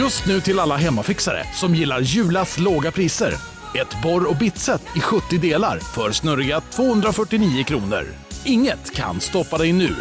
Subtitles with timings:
[0.00, 3.34] Just nu till alla hemmafixare som gillar Julas låga priser.
[3.74, 8.06] Ett borr och bitset i 70 delar för snurriga 249 kronor.
[8.44, 9.96] Inget kan stoppa dig nu.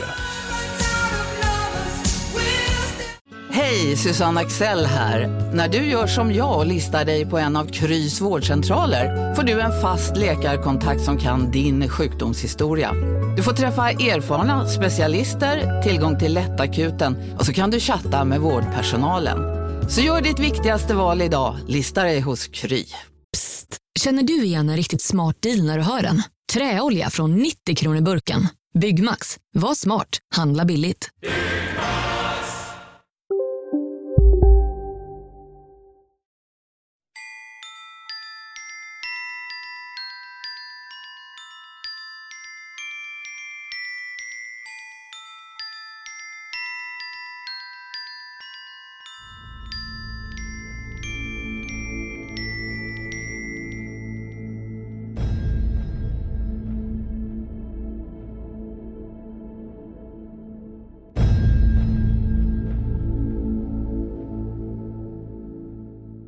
[3.52, 5.28] Hej, Susanne Axel här.
[5.54, 9.62] När du gör som jag och listar dig på en av Krys vårdcentraler får du
[9.62, 12.94] en fast läkarkontakt som kan din sjukdomshistoria.
[13.38, 19.59] Du får träffa erfarna specialister, tillgång till lättakuten och så kan du chatta med vårdpersonalen.
[19.90, 22.86] Så gör ditt viktigaste val idag, Lista dig hos Kry.
[23.34, 23.78] Psst!
[24.00, 26.22] Känner du igen en riktigt smart deal när du hör den?
[26.54, 28.48] Träolja från 90 kronor burken.
[28.80, 29.38] Byggmax.
[29.54, 30.10] Var smart.
[30.36, 31.10] Handla billigt.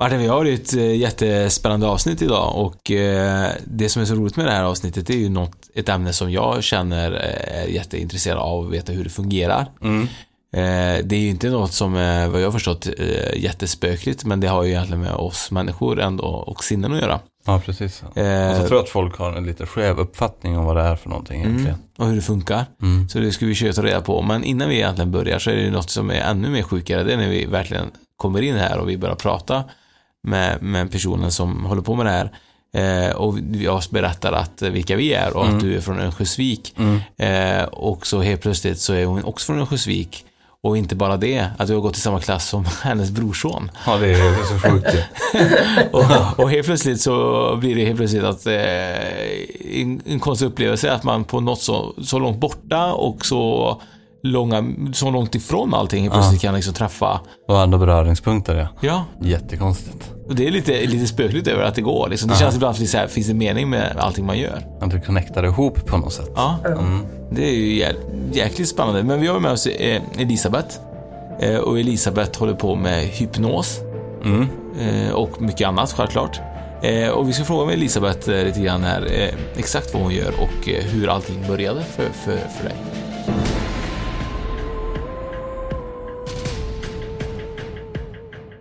[0.02, 4.16] Martin, vi har ju ett eh, jättespännande avsnitt idag och eh, det som är så
[4.16, 8.38] roligt med det här avsnittet är ju något, ett ämne som jag känner är jätteintresserad
[8.38, 9.66] av att veta hur det fungerar.
[9.82, 10.02] Mm.
[10.54, 11.94] Eh, Det är ju inte något som
[12.32, 16.24] vad jag har förstått, eh, jättespökligt men det har ju egentligen med oss människor ändå
[16.24, 17.20] och sinnen att göra.
[17.46, 18.04] Ja, precis.
[18.16, 20.82] Eh, Och så tror jag att folk har en lite skev uppfattning om vad det
[20.84, 21.80] är för någonting Mm, egentligen.
[21.98, 22.66] och hur det funkar.
[22.82, 23.10] Mm.
[23.10, 24.22] Så det ska vi köra ta reda på.
[24.22, 27.04] Men innan vi egentligen börjar så är det något som är ännu mer sjukare.
[27.04, 29.64] Det är när vi verkligen kommer in här och vi börjar prata
[30.24, 32.32] med, med personen som håller på med det här.
[32.74, 35.56] Eh, och vi oss berättar att, eh, vilka vi är och Mm.
[35.56, 36.76] att du är från Örnsköldsvik.
[36.78, 37.00] Mm.
[37.18, 40.26] Eh, och så helt plötsligt så är hon också från Örnsköldsvik.
[40.64, 43.72] Och inte bara det, att du har gått i samma klass som hennes brorson.
[43.86, 45.02] Ja, det är så sjukt ju.
[45.92, 50.92] och, och helt plötsligt så blir det helt plötsligt att eh, en, en konstig upplevelse
[50.92, 53.82] att man på något så, så långt borta och så
[54.24, 57.20] långa, så långt ifrån allting helt plötsligt kan liksom träffa.
[57.48, 58.68] Och andra beröringspunkter, ja.
[58.82, 60.12] Ja, Jättekonstigt.
[60.28, 62.08] och det är lite, lite spökligt över att det går.
[62.10, 62.28] Liksom.
[62.28, 62.40] Det Ja.
[62.40, 64.66] känns ibland att det här, finns en mening med allting man gör.
[64.82, 66.32] Att du connectar ihop på något sätt.
[66.36, 67.06] Ja, Mm.
[67.32, 67.94] det är ju jä,
[68.34, 69.04] jäkligt spännande.
[69.04, 70.76] Men vi har med oss eh, Elisabeth.
[71.40, 73.80] Eh, och Elisabeth håller på med hypnos.
[74.26, 74.48] Mm.
[74.80, 76.40] Eh, och mycket annat självklart.
[77.14, 81.08] Och vi ska fråga med Elisabeth lite grann här exakt vad hon gör och hur
[81.10, 82.76] allting började för, för, för dig.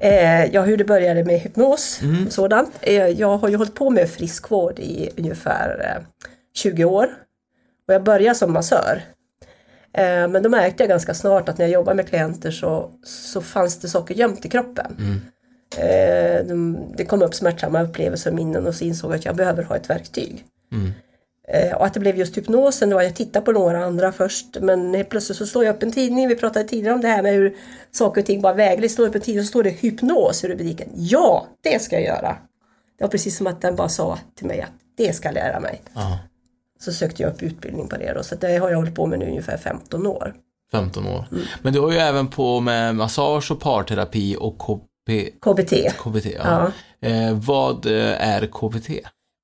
[0.03, 2.71] Eh, ja, hur det började med hypnos och sådant.
[2.81, 6.03] Eh, jag har ju hållit på med friskvård i ungefär eh,
[6.55, 7.09] 20 år.
[7.89, 9.03] Och jag började som massör.
[9.93, 13.41] Eh, men då märkte jag ganska snart att när jag jobbade med klienter så, så
[13.41, 14.97] fanns det saker gömt i kroppen.
[15.77, 19.37] Eh, de, det kom upp smärtsamma upplevelser och minnen och så insåg jag att jag
[19.37, 20.45] behöver ha ett verktyg.
[20.75, 21.10] Eh,
[21.77, 25.05] och att det blev just hypnosen, det var jag tittade på några andra först men
[25.11, 27.57] plötsligt så slår jag upp en tidning, vi pratade tidigare om det här med hur
[27.91, 30.49] saker och ting bara vägligt, slår upp en tidning och så står det hypnos i
[30.49, 30.89] rubriken.
[30.95, 32.37] Ja, det ska jag göra!
[32.99, 35.61] Det var precis som att den bara sa till mig att det ska jag lära
[35.61, 35.83] mig.
[35.95, 36.19] Ja.
[36.81, 39.19] Så sökte jag upp utbildning på det då, så det har jag hållit på med
[39.19, 40.35] nu ungefär 15 år.
[40.73, 41.25] 15 år.
[41.63, 45.73] Men du har ju även på med massage och parterapi och KP, KBT.
[45.99, 46.27] KBT.
[46.27, 46.73] Ja.
[47.01, 48.91] Eh, vad eh, är KBT?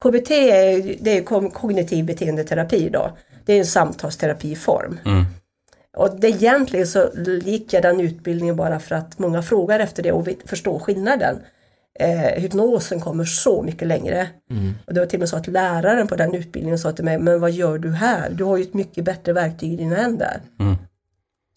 [0.04, 3.16] KBT är, det är kognitiv beteendeterapi då.
[3.44, 4.98] Det är en samtalsterapiform.
[5.04, 5.24] Mm.
[5.96, 7.10] Och det egentligen så
[7.44, 11.36] gick jag den utbildningen bara för att många frågar efter det och vill förstå skillnaden.
[11.98, 14.28] Eh, hypnosen kommer så mycket längre.
[14.86, 17.18] Och det var till och med så att läraren på den utbildningen sa till mig,
[17.18, 18.30] men vad gör du här?
[18.30, 20.40] Du har ju ett mycket bättre verktyg i dina händer.
[20.60, 20.76] Mm.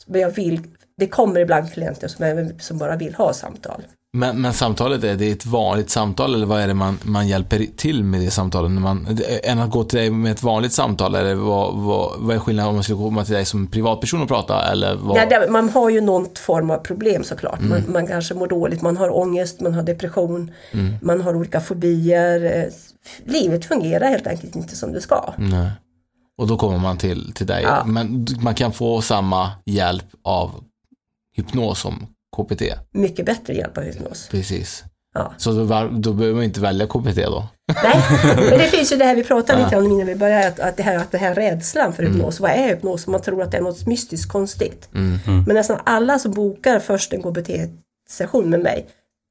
[0.05, 0.61] Men jag vill,
[0.97, 3.83] det kommer ibland klienter som, är, som bara vill ha samtal.
[4.13, 7.65] Men, men samtalet, är det ett vanligt samtal eller vad är det man, man hjälper
[7.77, 8.71] till med det samtalet?
[8.71, 12.35] När man, än att gå till dig med ett vanligt samtal eller vad, vad, vad
[12.35, 15.15] är skillnaden om man skulle komma till dig som privatperson och prata eller vad?
[15.15, 17.61] Nej, man har ju någon form av problem såklart.
[17.61, 20.51] Man, man kanske mår dåligt, man har ångest, man har depression,
[21.01, 22.43] man har olika fobier.
[22.43, 22.73] Eh,
[23.23, 25.33] Livet fungerar helt enkelt inte som det ska.
[25.37, 25.71] Nej.
[26.37, 27.63] Och då kommer man till, till dig.
[27.63, 27.83] Ja.
[27.85, 30.51] Men man kan få samma hjälp av
[31.35, 32.61] hypnos som KPT.
[32.91, 34.27] Mycket bättre hjälp av hypnos.
[34.31, 34.83] Precis.
[35.13, 35.33] Ja.
[35.37, 37.47] Så då, då behöver man inte välja KPT då?
[37.83, 38.01] Nej,
[38.35, 40.77] men det finns ju det här vi pratade lite om innan vi började, att, att,
[40.77, 42.39] det här, att det här rädslan för hypnos.
[42.39, 43.07] Vad är hypnos?
[43.07, 44.87] Man tror att det är något mystiskt konstigt.
[44.91, 48.87] Men nästan alla som bokar först en KBT-session med mig,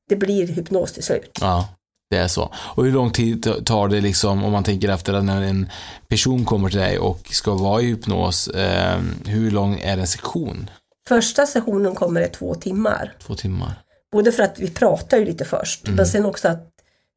[0.09, 1.39] det blir hypnos till slut.
[1.41, 1.69] Ja,
[2.11, 2.53] det är så.
[2.57, 5.69] Och hur lång tid ta- tar det liksom, om man tänker efter att när en
[6.09, 10.71] person kommer till dig och ska vara i hypnos, eh, hur lång är en sektion?
[11.09, 13.15] Första sessionen kommer det två timmar.
[13.27, 13.73] Två timmar.
[14.13, 16.69] Både för att vi pratar ju lite först, men sen också att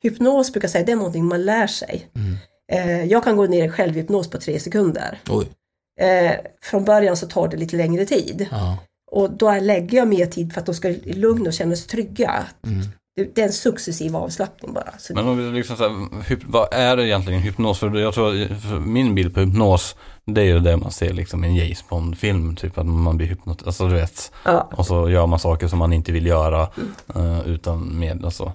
[0.04, 2.08] hypnos brukar säga det är någonting man lär sig.
[2.72, 5.20] Eh, jag kan gå ner i självhypnos på tre sekunder.
[5.30, 5.48] Oj.
[6.00, 8.48] Eh, från början så tar det lite längre tid.
[8.52, 8.78] Ja.
[9.12, 11.88] Och då lägger jag mer tid för att de ska i lugn och känna sig
[11.88, 12.46] trygga.
[13.16, 14.94] Det, det är en successiv avslappning bara.
[15.00, 15.90] Så Men om vi liksom så här,
[16.24, 17.80] hyp- vad är det egentligen hypnos?
[17.80, 21.44] För jag tror, för min bild på hypnos, det är ju det man ser liksom
[21.44, 24.31] i en James Bond-film, typ att man blir hypnotiserad, alltså du vet.
[24.45, 26.69] ja, Och så gör man saker som man inte vill göra
[27.15, 28.53] eh, utan med, alltså.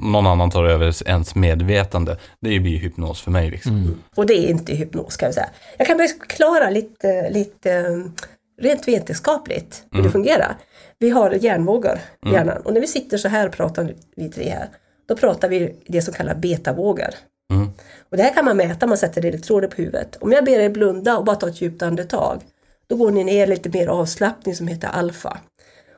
[0.00, 2.16] Någon annan tar över ens medvetande.
[2.40, 3.94] Det blir ju hypnos för mig liksom.
[4.16, 5.48] och det är inte hypnos kan jag säga.
[5.78, 10.56] Jag kan förklara lite, lite eh, rent vetenskapligt hur det fungerar.
[10.98, 14.50] Vi har hjärnvågor i hjärnan och när vi sitter så här och pratar vi tre
[14.50, 14.68] här,
[15.08, 17.14] då pratar vi det som kallas betavågor.
[17.52, 17.70] Mm.
[18.10, 20.16] Och det här kan man mäta, man sätter elektroder på huvudet.
[20.20, 22.42] Om jag ber er blunda och bara ta ett djupt andetag,
[22.86, 25.38] då går ni ner lite mer avslappning som heter alfa.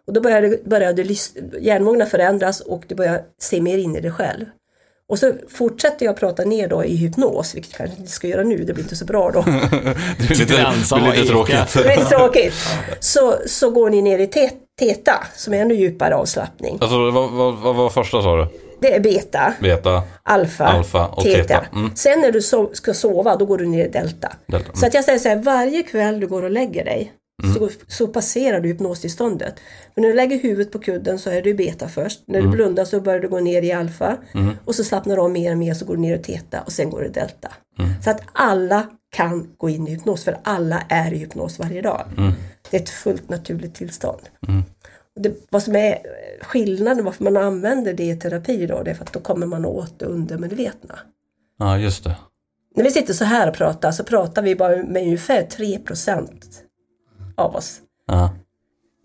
[0.07, 1.03] Och då börjar, det, börjar det,
[1.61, 4.45] hjärnvågorna förändras och du börjar se mer in i dig själv.
[5.09, 8.43] Och så fortsätter jag prata ner då i hypnos, vilket jag kanske inte ska göra
[8.43, 9.41] nu, det blir inte så bra då.
[10.49, 11.73] Det ensam det blir lite tråkigt.
[11.75, 12.55] Det är lite tråkigt.
[13.01, 16.79] Så, så går ni ner i te, teta, som är ännu djupare avslappning.
[16.81, 18.66] Alltså vad, vad, vad var första sa du?
[18.81, 20.03] Det är beta, Beta?
[20.23, 21.43] alfa, Alfa och teta.
[21.43, 21.65] teta.
[21.77, 21.91] Mm.
[21.95, 24.33] Sen när du so ska sova, då går du ner i delta.
[24.47, 24.77] Delta, mm.
[24.77, 27.13] Så att jag säger så här, varje kväll du går och lägger dig,
[27.59, 29.55] så, så passerar du hypnostillståndet.
[29.95, 32.21] Men när du lägger huvudet på kudden så är du beta först.
[32.27, 32.51] När Mm.
[32.51, 34.17] du blundar så börjar du gå ner i alfa.
[34.65, 36.73] Och så slappnar du av mer och mer så går du ner i teta och
[36.73, 37.49] sen går du i delta.
[37.79, 37.91] Mm.
[38.05, 38.87] Så att alla
[39.17, 42.03] kan gå in i hypnos, för alla är i hypnos varje dag.
[42.19, 42.33] Mm.
[42.71, 44.21] Det är ett fullt naturligt tillstånd.
[45.17, 45.99] Det, vad som är
[46.41, 49.65] skillnaden varför man använder det i terapi då, det är för att då kommer man
[49.65, 50.99] åt det undermedvetna.
[51.59, 52.17] Ja, just det.
[52.75, 56.29] När vi sitter så här och pratar så pratar vi bara med ungefär 3%
[57.35, 57.81] av oss.
[58.07, 58.35] Ja.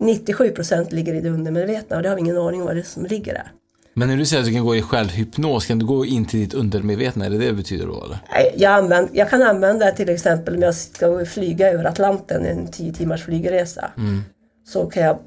[0.00, 2.84] 97% ligger i det undermedvetna och det har vi ingen aning om vad det är
[2.84, 3.52] som ligger där.
[3.94, 6.40] Men när du säger att du kan gå i självhypnos, kan du gå in till
[6.40, 7.26] ditt undermedvetna?
[7.26, 8.18] Är det det det betyder då eller?
[8.30, 12.46] Nej, Jag, använd, jag kan använda det till exempel om jag ska flyga över Atlanten,
[12.46, 13.90] en 10 timmars flygresa.
[14.66, 15.18] Så kan jag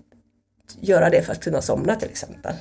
[0.81, 2.53] göra det för att kunna somna till exempel.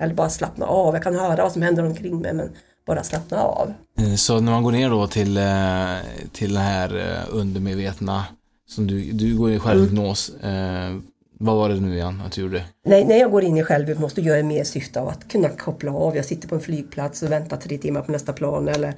[0.00, 0.94] Eller bara slappna av.
[0.94, 2.50] Jag kan höra vad som händer omkring mig men
[2.86, 3.72] bara slappna av.
[3.98, 5.96] Eh, Så när man går ner då till, eh,
[6.32, 8.24] till det här eh, undermedvetna,
[8.68, 10.96] som du, du går i självhypnos, eh,
[11.38, 12.64] vad var det nu igen att du gjorde?
[12.86, 15.48] Nej, när jag går in i självhypnos då gör jag mer syfte av att kunna
[15.48, 16.16] koppla av.
[16.16, 18.88] Jag sitter på en flygplats och väntar tre timmar på nästa plan eller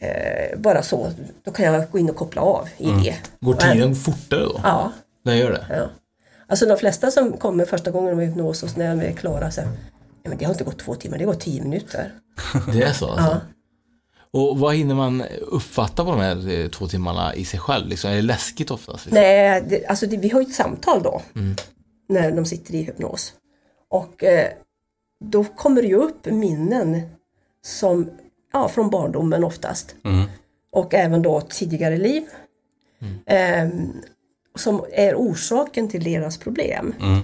[0.00, 1.10] eh, bara så.
[1.44, 3.14] Då kan jag gå in och koppla av i det.
[3.40, 4.60] Går tiden fortare då?
[4.62, 4.92] Ja,
[5.24, 5.66] Den gör det?
[5.70, 5.86] ja.
[6.48, 9.60] Alltså de flesta som kommer första gången med hypnos och när de är klara så
[10.22, 12.12] ja, men det har inte gått två timmar, det har gått tio minuter.
[12.72, 13.24] Det är så alltså?
[13.24, 13.40] Ja.
[14.30, 17.88] Och vad hinner man uppfatta på de här eh, två timmarna i sig själv?
[17.88, 18.10] Liksom?
[18.10, 19.06] Är det läskigt oftast?
[19.10, 21.22] Nej, det, alltså det, vi har ju ett samtal då.
[22.08, 23.34] När de sitter i hypnos.
[23.90, 24.48] Och eh,
[25.24, 27.00] då kommer det ju upp minnen
[27.64, 28.10] som,
[28.52, 29.94] ja, från barndomen oftast.
[30.04, 30.24] Mm.
[30.72, 32.22] Och även då tidigare liv.
[33.26, 33.92] Ehm,
[34.56, 36.94] som är orsaken till deras problem.
[37.00, 37.20] Mm.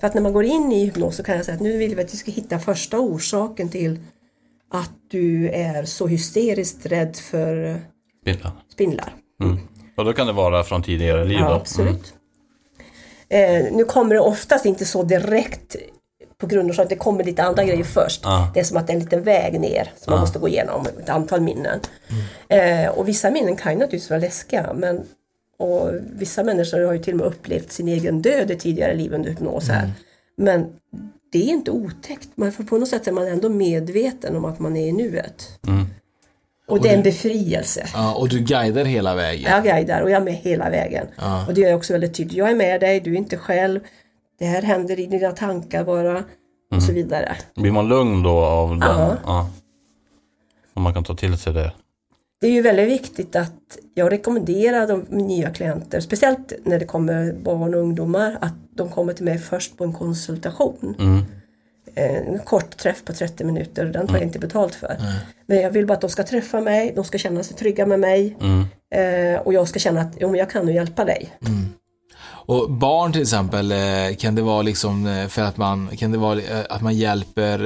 [0.00, 1.94] För att när man går in i hypnos så kan jag säga att nu vill
[1.96, 3.98] vi att vi ska hitta första orsaken till
[4.70, 7.80] att du är så hysteriskt rädd för
[8.22, 8.52] Spindlar.
[8.72, 9.14] spindlar.
[9.42, 9.58] Mm.
[9.96, 11.54] Och då kan det vara från tidigare liv Ja, då?
[11.54, 12.14] absolut.
[13.28, 15.76] Eh, nu kommer det oftast inte så direkt
[16.38, 18.20] på grund av att det kommer lite andra grejer först.
[18.24, 18.50] Ja.
[18.54, 20.86] Det är som att det är en liten väg ner som man måste gå igenom,
[21.02, 21.80] ett antal minnen.
[22.48, 25.06] Eh, och vissa minnen kan ju naturligtvis vara läskiga men
[25.62, 29.12] och vissa människor har ju till och med upplevt sin egen död i tidigare liv
[29.12, 29.90] under hypnos här.
[30.36, 30.66] Men
[31.32, 34.58] det är inte otäckt, man, för på något sätt är man ändå medveten om att
[34.58, 35.60] man är i nuet.
[36.68, 37.86] Och det är en befrielse.
[37.94, 39.50] Ja, och du guidar hela vägen?
[39.50, 41.06] Jag guidar och jag är med hela vägen.
[41.16, 41.46] Ja.
[41.46, 42.36] Och det jag också väldigt tydligt.
[42.36, 43.80] Jag är med dig, du är inte själv.
[44.38, 46.24] Det här händer i dina tankar bara.
[46.74, 47.36] Och så vidare.
[47.54, 48.80] Blir man lugn då av den?
[48.80, 49.16] Ja.
[49.24, 49.50] Ja.
[50.74, 51.72] Och man kan ta till sig det.
[52.42, 57.32] Det är ju väldigt viktigt att jag rekommenderar de nya klienter, speciellt när det kommer
[57.32, 60.94] barn och ungdomar, att de kommer till mig först på en konsultation.
[60.98, 61.22] Mm.
[61.94, 64.96] En kort träff på 30 minuter, den tar jag inte betalt för.
[65.46, 68.00] Men jag vill bara att de ska träffa mig, de ska känna sig trygga med
[68.00, 69.34] mig Mm.
[69.34, 71.30] eh, och jag ska känna att jo, jag kan nu hjälpa dig.
[72.46, 76.18] Och barn till exempel, eh, kan det vara liksom eh, för att man, kan det
[76.18, 77.58] vara eh, att man hjälper,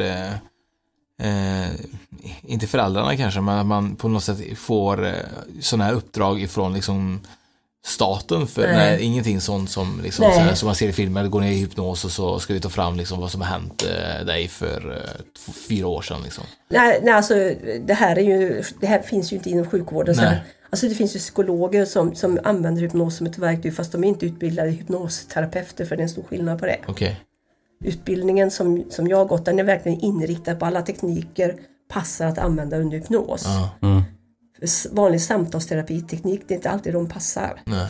[1.23, 1.71] eh,
[2.43, 5.13] inte föräldrarna kanske, men att man på något sätt får eh,
[5.61, 7.21] sådana här uppdrag ifrån liksom
[7.87, 8.77] staten för, Nej.
[8.77, 9.03] nej.
[9.03, 10.35] ingenting sånt som, liksom, Nej.
[10.35, 12.61] så här, som man ser i filmer, går ner i hypnos och så ska vi
[12.61, 16.45] ta fram liksom vad som har hänt eh, dig för eh, fyra år sedan liksom.
[16.69, 17.35] Nej, nej alltså
[17.81, 20.15] det här, är ju, det här finns ju inte inom sjukvården.
[20.15, 20.45] Så här.
[20.71, 24.09] Alltså det finns ju psykologer som, som använder hypnos som ett verktyg fast de är
[24.09, 26.79] inte utbildade hypnosterapeuter för det är en stor skillnad på det.
[26.87, 27.21] Okej.
[27.81, 31.55] Utbildningen som, som jag har gått, den är verkligen inriktad på alla tekniker
[31.89, 33.45] passar att använda under hypnos.
[33.45, 33.89] Ja.
[33.89, 34.03] Mm.
[34.91, 37.61] Vanlig samtalsterapiteknik, det är inte alltid de passar.
[37.65, 37.89] Nej.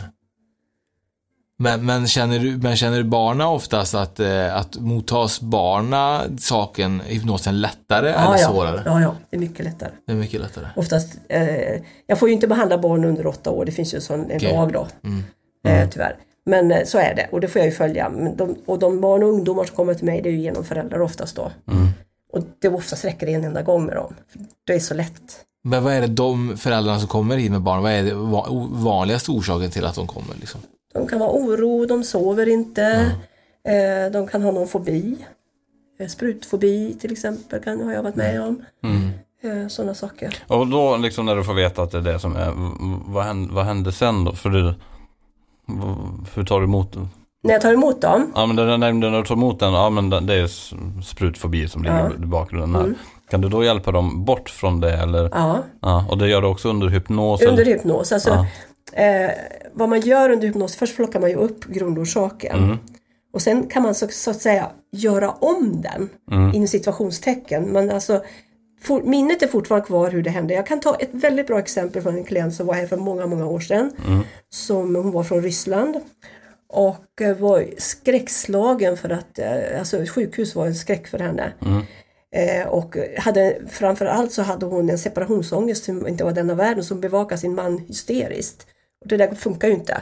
[1.59, 7.01] Men, men, känner du, men känner du barna oftast att, eh, att mottas barna saken,
[7.05, 8.81] hypnosen lättare eller ja, svårare?
[8.85, 9.89] ja, ja, det är mycket lättare.
[10.05, 10.65] Det är mycket lättare.
[10.75, 14.31] Oftast, eh, jag får ju inte behandla barn under åtta år, det finns ju sån,
[14.31, 14.53] en Okej.
[14.53, 14.87] lag då.
[15.03, 15.23] Mm.
[15.67, 16.15] Eh, tyvärr.
[16.47, 18.09] Men eh, så är det och det får jag ju följa.
[18.09, 20.63] Men de, och de barn och ungdomar som kommer till mig det är ju genom
[20.63, 21.51] föräldrar oftast då.
[21.71, 21.87] Mm.
[22.33, 24.13] Och det oftast räcker det en enda gång med dem.
[24.67, 25.43] Det är så lätt.
[25.63, 28.13] Men vad är det de föräldrarna som kommer hit med barn, vad är det
[28.83, 30.35] vanligaste orsaken till att de kommer?
[30.39, 30.61] Liksom?
[30.93, 33.11] De kan vara oro, de sover inte,
[33.67, 35.15] eh, de kan ha någon fobi.
[35.99, 38.65] Eh, Sprutfobi till exempel kan, har jag varit med om.
[38.83, 39.69] Mm.
[39.69, 40.35] Sådana saker.
[40.47, 42.53] Och då liksom när du får veta att det är det som är,
[43.11, 44.31] vad händer, vad händer sen då?
[44.31, 44.73] För du,
[46.35, 47.07] hur tar du emot det?
[47.43, 49.89] När jag tar emot dem, Ja men den, den, när du tar emot den, ja
[49.89, 50.47] men det är
[51.03, 52.05] sprutfobi som ligger.
[52.05, 52.23] Mm.
[52.23, 52.93] i bakgrunden här.
[53.29, 55.29] Kan du då hjälpa dem bort från det eller?
[55.33, 57.41] ja, Ja, och det gör du också under hypnos?
[57.41, 57.73] under eller?
[57.73, 58.11] hypnos.
[58.11, 58.45] Alltså,
[58.93, 59.03] Ja.
[59.03, 59.31] eh,
[59.73, 62.63] vad man gör under hypnos, först plockar man ju upp grundorsaken.
[62.63, 62.77] Mm.
[63.33, 66.53] Och sen kan man så, så att säga göra om den, Mm.
[66.55, 67.63] inom situationstecken.
[67.63, 68.21] Men alltså,
[68.81, 70.53] for, minnet är fortfarande kvar hur det hände.
[70.53, 73.27] Jag kan ta ett väldigt bra exempel från en klient som var här för många,
[73.27, 73.91] många år sedan.
[74.07, 74.23] Mm.
[74.49, 75.95] Som, hon var från Ryssland.
[76.69, 81.53] Och eh, var skräckslagen för att, eh, alltså sjukhus var en skräck för henne.
[81.65, 81.83] Mm.
[82.35, 86.83] Eh, och hade, framförallt så hade hon en separationsångest som inte var den av världen
[86.83, 88.67] som bevakade sin man hysteriskt.
[89.01, 90.01] Och det där funkar ju inte.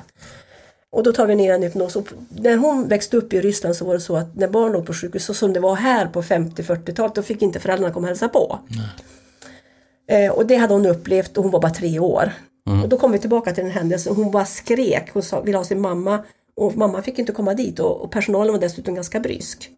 [0.95, 1.95] Och då tar vi ner en hypnos.
[1.95, 4.85] Och när hon växte upp i Ryssland så var det så att när barn låg
[4.85, 8.07] på sjukhus, så som det var här på 50-40-talet, då fick inte föräldrarna komma och
[8.07, 8.59] hälsa på.
[10.07, 12.31] Eh, och det hade hon upplevt och hon var bara tre år.
[12.83, 14.15] Och då kom vi tillbaka till den händelsen.
[14.15, 16.23] Hon bara skrek, hon sa, ville ha sin mamma.
[16.55, 19.69] Och mamma fick inte komma dit och, och personalen var dessutom ganska brysk.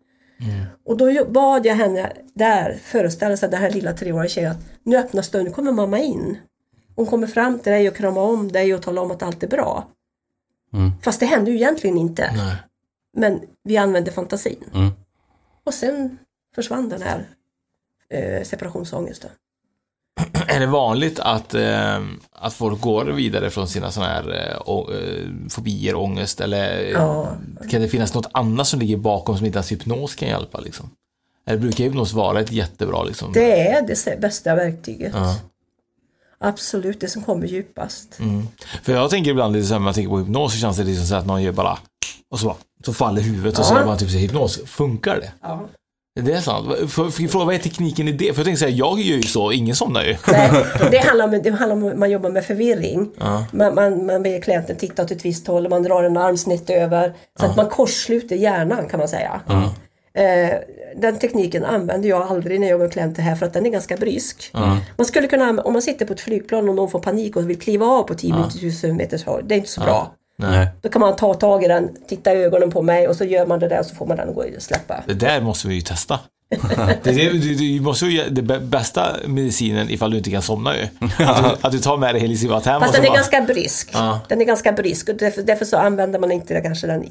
[0.85, 4.97] Och då bad jag henne där föreställa sig den här lilla treåriga tjejen att nu
[4.97, 6.37] öppnas dörren, nu kommer mamma in.
[6.95, 9.47] Hon kommer fram till dig och kramar om dig och talar om att allt är
[9.47, 9.87] bra.
[10.73, 10.91] Mm.
[11.01, 12.31] Fast det hände ju egentligen inte.
[12.35, 12.55] Nej.
[13.17, 14.63] Men vi använde fantasin.
[14.73, 14.89] Mm.
[15.63, 16.17] Och sen
[16.55, 17.27] försvann den här
[18.13, 19.29] eh, separationsångesten.
[20.47, 21.99] Är det vanligt att, eh,
[22.31, 27.37] att folk går vidare från sina sådana här eh, eh, fobier, ångest eller eh, Ja.
[27.69, 30.59] kan det finnas något annat som ligger bakom som inte ens hypnos kan hjälpa?
[30.59, 30.89] Liksom?
[31.45, 33.33] Eller brukar hypnos vara ett jättebra liksom?
[33.33, 35.13] Det är det bästa verktyget.
[35.15, 35.35] Ja.
[36.39, 38.19] Absolut, det som kommer djupast.
[38.19, 38.47] Mm.
[38.83, 40.83] För jag tänker ibland lite så här, när man tänker på hypnos så känns det
[40.83, 41.77] liksom så att man gör bara
[42.31, 43.79] och så, så faller huvudet och så Ja.
[43.79, 45.31] är man typ så hypnos, funkar det?
[45.41, 45.67] Ja.
[46.19, 46.67] Det är sant.
[46.91, 48.33] För, för, fråga, vad är tekniken i det?
[48.33, 50.17] För jag tänker här, jag gör ju så, ingen somnar ju.
[50.27, 53.09] Nej, det handlar om, det handlar om att man jobbar med förvirring.
[53.17, 53.45] Ja.
[53.51, 56.37] Man, man, man ber klienten titta åt ett visst håll och man drar en arm
[56.37, 57.13] snett över.
[57.39, 59.41] Så att man korssluter hjärnan kan man säga.
[60.17, 60.59] Eh,
[60.95, 63.97] den tekniken använder jag aldrig när jag med klienter här för att den är ganska
[63.97, 64.49] brysk.
[64.95, 67.59] Man skulle kunna, om man sitter på ett flygplan och någon får panik och vill
[67.59, 68.33] kliva av på 10
[68.83, 70.11] 000 meters höjd, det är inte så bra.
[70.37, 70.67] Nej.
[70.81, 73.45] Då kan man ta tag i den, titta i ögonen på mig och så gör
[73.45, 75.03] man det där och så får man den att gå och släppa.
[75.07, 76.19] Det där måste vi ju testa.
[77.03, 80.83] Det, det, det måste ju ge- bästa medicinen ifall du inte kan somna ju.
[81.17, 83.89] Att du, att du tar med dig Helisivat hem Fast den är bara, ganska brysk.
[83.93, 84.19] Ja.
[84.29, 87.09] Den är ganska brysk och därför, därför så använder man inte kanske den i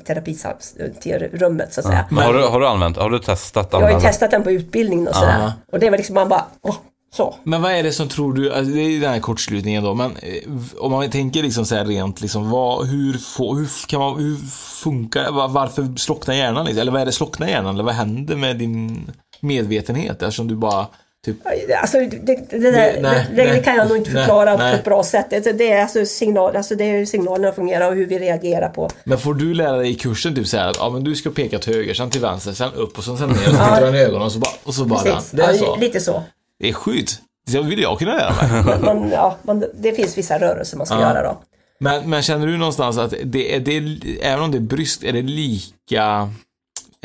[1.02, 2.06] terapirummet så att säga.
[2.10, 4.50] Men har, du, har du använt, har du testat Jag har ju testat den på
[4.50, 5.38] utbildningen och sådär.
[5.40, 5.52] Ja.
[5.72, 6.76] Och det var liksom man bara, åh,
[7.16, 7.34] så.
[7.44, 9.94] Men vad är det som tror du, alltså det är ju den här kortslutningen då,
[9.94, 14.00] men eh, om man tänker liksom så här rent liksom, vad, hur, få, hur kan
[14.00, 14.36] man, hur
[14.82, 16.80] funkar, var- varför slocknar hjärnan liksom?
[16.80, 17.74] Eller vad är det slocknar hjärnan?
[17.74, 20.86] Eller vad händer med din medvetenhet eftersom du bara
[21.24, 21.36] typ
[21.80, 24.72] Alltså det, det, det, där, Nej, det, nej, kan jag nog inte förklara nej.
[24.72, 25.26] på ett bra sätt.
[25.30, 28.68] Det, det är alltså signal, alltså det är hur signalerna fungerar och hur vi reagerar
[28.68, 28.90] på.
[29.04, 31.30] Men får du lära dig i kursen typ så här att ja, men du ska
[31.30, 33.92] peka till höger, sen till vänster, sen upp och sen, sen ner och så tittar
[33.92, 35.30] du i ögonen och så bara, och så bara Precis.
[35.30, 35.76] Det är Ja, så.
[35.76, 36.22] Lite så.
[36.60, 37.20] Det är sjukt.
[37.46, 38.80] Det vill jag kunna lära mig.
[38.80, 41.38] Man, ja, man, det finns vissa rörelser man ska göra då.
[41.80, 45.12] Men, men känner du någonstans att det är, det även om det är bryskt, är
[45.12, 46.30] det lika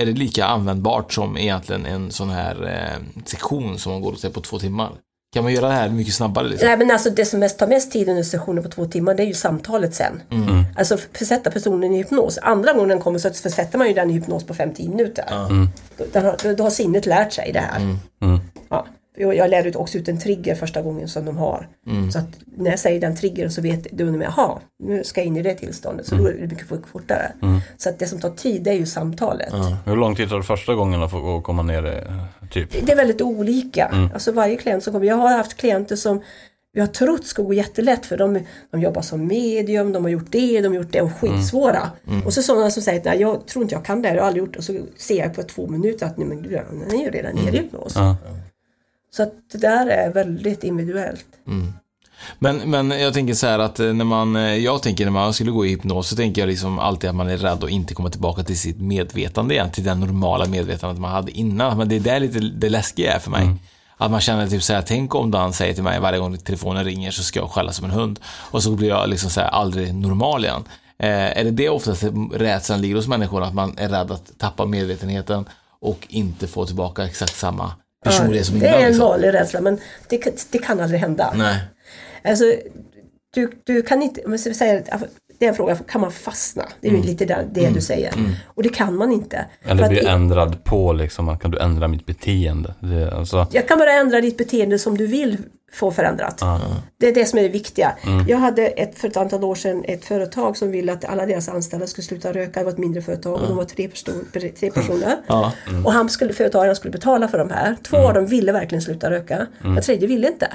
[0.02, 4.34] är det lika användbart som egentligen en sån här eh, sektion som man går och
[4.34, 4.92] på två timmar?
[5.34, 6.68] Kan man göra det här mycket snabbare liksom?
[6.68, 9.24] Nej, men alltså det som mest tar mest tid under sessionen på två timmar det
[9.24, 10.22] är ju samtalet sen.
[10.32, 10.64] Mm.
[10.78, 12.38] Alltså försätta personen i hypnos.
[12.42, 15.26] Andra gången den kommer så försätter man ju den i hypnos på 5-10 minuter.
[15.98, 17.78] Då, den har, då, då har sinnet lärt sig det här.
[18.22, 18.40] Mm.
[18.70, 18.86] Ja.
[19.18, 21.68] Jag jag lärde ut också ut en trigger första gången som de har.
[22.12, 22.28] Så att
[22.58, 25.42] när jag säger den triggern så vet du med, jaha, nu ska jag in i
[25.42, 26.06] det tillståndet.
[26.08, 27.32] Så då är det mycket fort- fortare.
[27.78, 29.54] Så att det som tar tid det är ju samtalet.
[29.86, 32.86] Hur lång tid tar det första gången att få komma ner eh, typ?
[32.86, 34.10] Det är väldigt olika.
[34.14, 35.06] Alltså varje klient som kommer.
[35.06, 36.22] Jag har haft klienter som
[36.74, 38.40] vi har trott ska gå jättelätt för de,
[38.72, 41.92] de jobbar som medium, de har gjort det, de har gjort det och skitsvåra.
[42.26, 44.22] Och så sådana som säger att nej, jag tror inte jag kan det, här, jag
[44.24, 44.58] har aldrig gjort det.
[44.58, 46.42] Och så ser jag på två minuter att nej, men
[46.90, 47.94] den är ju redan nere i hypnos.
[47.96, 48.16] Ja.
[49.16, 51.26] Så att det där är väldigt individuellt.
[52.40, 55.34] Men, men jag tänker så här att eh, när man, eh, jag tänker när man
[55.34, 57.94] skulle gå i hypnos så tänker jag liksom alltid att man är rädd att inte
[57.94, 61.78] komma tillbaka till sitt medvetande igen, till det normala medvetandet man hade innan.
[61.78, 63.50] Men det är där lite det läskiga är för mig.
[63.98, 67.12] Att man känner typ såhär, tänk om Dan säger till mig varje gång telefonen ringer
[67.12, 68.20] så ska jag skälla som en hund.
[68.26, 70.64] Och så blir jag liksom såhär aldrig normal igen.
[71.00, 72.04] Eh, är det det oftast
[72.34, 75.46] rädslan ligger hos människor, att man är rädd att tappa medvetenheten
[75.80, 77.72] och inte få tillbaka exakt samma
[78.04, 78.80] personlighet som det innan?
[78.80, 79.08] är en liksom?
[79.08, 79.78] vanlig rädsla men
[80.10, 81.34] det, kan- det kan aldrig hända.
[81.36, 81.60] Nej.
[82.24, 82.44] Alltså,
[83.34, 84.82] du, du kan inte, om jag ska säga,
[85.40, 86.64] det är en fråga, kan man fastna?
[86.82, 88.14] Det är ju lite det, det du säger.
[88.46, 89.46] Och det kan man inte.
[89.64, 92.74] Eller bli ändrad på liksom, kan du ändra mitt beteende?
[92.80, 95.38] Det, alltså, Jag kan bara ändra ditt beteende som du vill
[95.74, 96.42] få förändrat.
[97.00, 97.92] Det är det som är det viktiga.
[98.28, 101.50] Jag hade ett, för ett antal år sedan ett företag som ville att alla deras
[101.50, 102.60] anställda skulle sluta röka.
[102.60, 104.28] Det var ett mindre företag och de var tre, person,
[104.60, 105.18] tre personer.
[105.28, 105.54] Ja.
[105.86, 107.76] Och han skulle, företagaren skulle betala för de här.
[107.84, 109.48] Två av dem ville verkligen sluta röka.
[109.62, 110.48] Den tredje ville inte.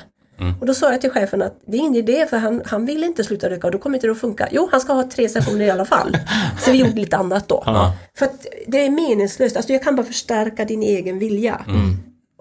[0.60, 3.04] Och då sa jag till chefen att det är ingen idé för han, han vill
[3.04, 4.48] inte sluta röka och då kommer inte det att funka.
[4.50, 6.16] Jo, han ska ha tre sessioner i alla fall.
[6.60, 7.62] Så vi gjorde lite annat då.
[8.18, 9.56] För att det är meningslöst.
[9.56, 11.64] Alltså jag kan bara förstärka din egen vilja.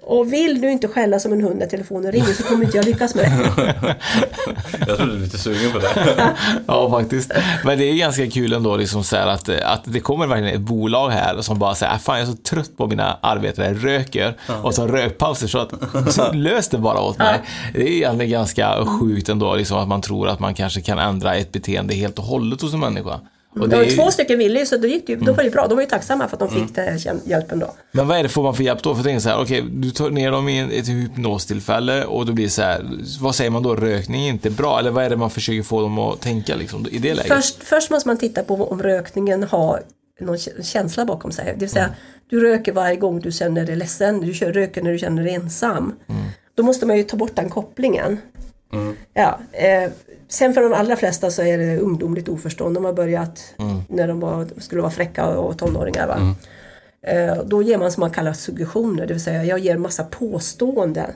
[0.07, 2.85] Och vill du inte skälla som en hund när telefonen ringer så kommer inte jag
[2.85, 3.95] lyckas med det.
[4.87, 5.87] jag tror du är lite sugen på det.
[6.67, 7.31] Ja, faktiskt.
[7.63, 10.61] Men det är ganska kul ändå liksom så här att, att det kommer verkligen ett
[10.61, 14.37] bolag här som bara säger, "Äh, fan jag är så trött på mina arbetare röker
[14.63, 15.71] och så rökpauser så att
[16.13, 17.41] så lös det bara åt mig.
[17.73, 21.35] Det är egentligen ganska sjukt ändå liksom att man tror att man kanske kan ändra
[21.35, 23.19] ett beteende helt och hållet hos en människa.
[23.59, 25.43] Och det Och är ju, två stycken ville ju så då, gick det, då var
[25.43, 25.67] det bra.
[25.67, 27.73] De var ju tacksamma för att de fick den här hjäl- hjälpen då.
[27.91, 28.93] men vad är det får man för hjälp då?
[28.93, 32.33] För jag tänker så här, okej, du tar ner dem i ett hypnostillfälle och då
[32.33, 32.85] blir det så här,
[33.21, 33.75] vad säger man då?
[33.75, 34.79] Rökning är inte bra?
[34.79, 37.33] Eller vad är det man försöker få dem att tänka liksom, i det läget?
[37.33, 39.81] Först, först måste man titta på om rökningen har
[40.19, 41.45] någon kä- känsla bakom sig.
[41.45, 41.89] Det vill säga,
[42.29, 45.93] du röker varje gång du känner dig ledsen, du röker när du känner dig ensam.
[46.55, 48.17] Då måste man ju ta bort den kopplingen.
[49.13, 49.91] Ja, eh,
[50.27, 52.75] sen för de allra flesta så är det ungdomligt oförstånd.
[52.75, 53.53] De har börjat
[53.87, 56.07] när de var, skulle vara fräcka och tonåringar.
[56.07, 56.35] Va?
[57.07, 61.11] Eh, då ger man som man kallar suggestioner, det vill säga jag ger massa påståenden.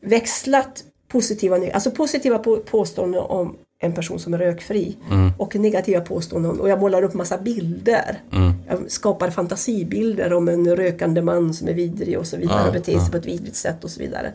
[0.00, 4.96] Växlat positiva, alltså positiva på, påståenden om en person som är rökfri
[5.38, 8.22] och negativa påståenden och jag målar upp massa bilder.
[8.68, 12.98] Jag skapar fantasibilder om en rökande man som är vidrig och så vidare och beter
[12.98, 14.32] sig på ett vidrigt sätt och så vidare.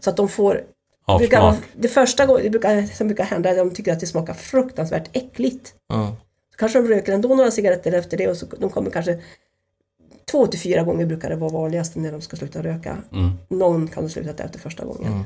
[0.00, 0.60] Så att de får
[1.04, 1.18] Avsmak.
[1.30, 4.06] brukar det första gången- det brukar, som brukar hända är att de tycker att det
[4.06, 5.74] smakar fruktansvärt äckligt.
[5.88, 6.16] Ja.
[6.50, 9.20] Så kanske de röker ändå några cigaretter efter det och så de kommer kanske
[10.30, 12.98] två till fyra gånger brukar det vara vanligast när de ska sluta röka.
[13.48, 15.24] Någon kan ha slutat efter första gången.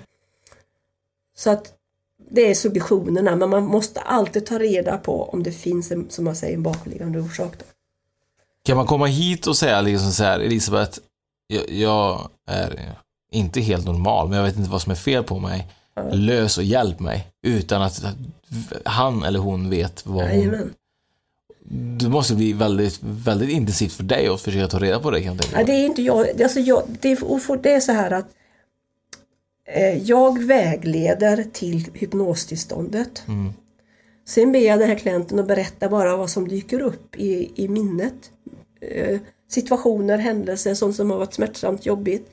[1.36, 1.72] Så att
[2.30, 6.24] det är suggestionerna men man måste alltid ta reda på om det finns en, som
[6.24, 7.52] man säger, en bakomliggande orsak.
[7.58, 7.64] Då.
[8.64, 10.98] Kan man komma hit och säga liksom så här, Elisabeth,
[11.46, 12.96] jag, jag är
[13.30, 15.66] inte helt normal, men jag vet inte vad som är fel på mig.
[16.12, 17.26] Lös och hjälp mig.
[17.42, 18.04] Utan att
[18.84, 20.72] han eller hon vet vad hon...
[21.98, 25.36] Det måste bli väldigt, väldigt intensivt för dig att försöka ta reda på det kan
[25.36, 26.42] jag Nej, det är inte jag.
[26.42, 28.26] Alltså jag det, är, det är så här att
[29.64, 33.22] eh, jag vägleder till hypnostillståndet.
[34.26, 37.68] Sen ber jag den här klienten att berätta bara vad som dyker upp i, i
[37.68, 38.30] minnet.
[38.80, 42.32] Eh, situationer, händelser, sånt som har varit smärtsamt, jobbigt.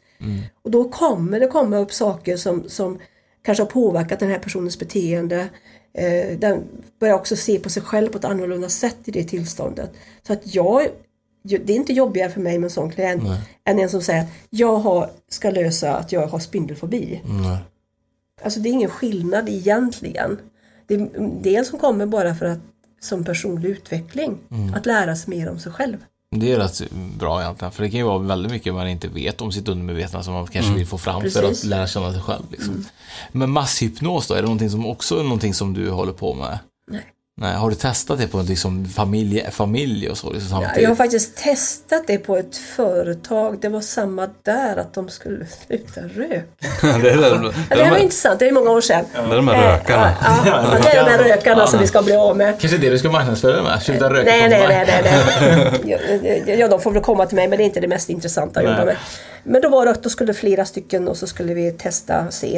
[0.61, 2.99] Och då kommer det komma upp saker som, som
[3.43, 5.47] kanske har påverkat den här personens beteende.
[5.93, 6.63] Eh, den
[6.99, 9.91] börjar också se på sig själv på ett annorlunda sätt i det tillståndet.
[10.27, 10.87] Så att jag,
[11.43, 13.23] det är inte jobbigare för mig med en sån klient
[13.65, 17.21] än en som säger att jag har, ska lösa att jag har spindelfobi.
[17.25, 17.57] Nej.
[18.43, 20.39] Alltså det är ingen skillnad egentligen.
[20.87, 22.59] Det är en del som kommer bara för att
[22.99, 24.37] som personlig utveckling.
[24.75, 25.97] Att lära sig mer om sig själv.
[26.39, 29.41] Det är rätt bra egentligen, för det kan ju vara väldigt mycket man inte vet
[29.41, 31.63] om sitt undermedvetna som man kanske vill få fram för Precis.
[31.63, 32.43] att lära känna sig själv.
[32.51, 32.85] Liksom.
[33.31, 36.59] Men masshypnos då, är det någonting som också är någonting som du håller på med?
[36.91, 37.05] Nej.
[37.35, 40.33] Nej, har du testat det på liksom familj, familj och så?
[40.33, 40.83] Liksom, Ja, samtidigt?
[40.83, 43.61] jag har faktiskt testat det på ett företag.
[43.61, 46.43] Det var samma där att de skulle sluta röka.
[46.81, 49.05] det, är det, Ja, det, var de, intressant, det är många år sedan.
[49.13, 50.13] det är de här rökarna.
[50.21, 52.59] Ja, ja, det är de här rökarna som vi ska bli av med.
[52.59, 53.81] Kanske det du ska marknadsföra med?
[53.81, 54.85] Sluta röka Nej, nej, nej,
[55.83, 56.59] nej, nej.
[56.59, 58.65] Ja, de får väl komma till mig men det är inte det mest intressanta att
[58.65, 58.97] jobba med.
[59.43, 62.33] Men då var det att då skulle flera stycken och så skulle vi testa och
[62.33, 62.57] se.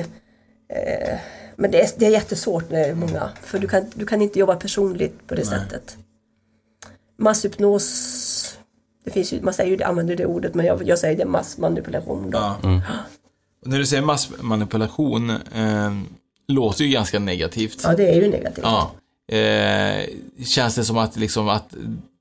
[0.73, 1.17] Eh,
[1.55, 3.29] Men det är, det är jättesvårt när det är många.
[3.41, 5.97] För du kan, du kan inte jobba personligt på det sättet.
[7.17, 8.57] Masshypnos,
[9.05, 12.31] det finns ju, man säger ju, använder det ordet men jag, jag säger det massmanipulation.
[12.31, 12.37] Då.
[12.37, 12.57] Ja.
[13.65, 15.93] När du säger massmanipulation, eh,
[16.47, 17.81] låter ju ganska negativt.
[17.83, 18.65] Ja, det är ju negativt.
[18.65, 18.91] Ja.
[19.35, 20.05] Eh,
[20.45, 21.73] känns det som att, liksom, att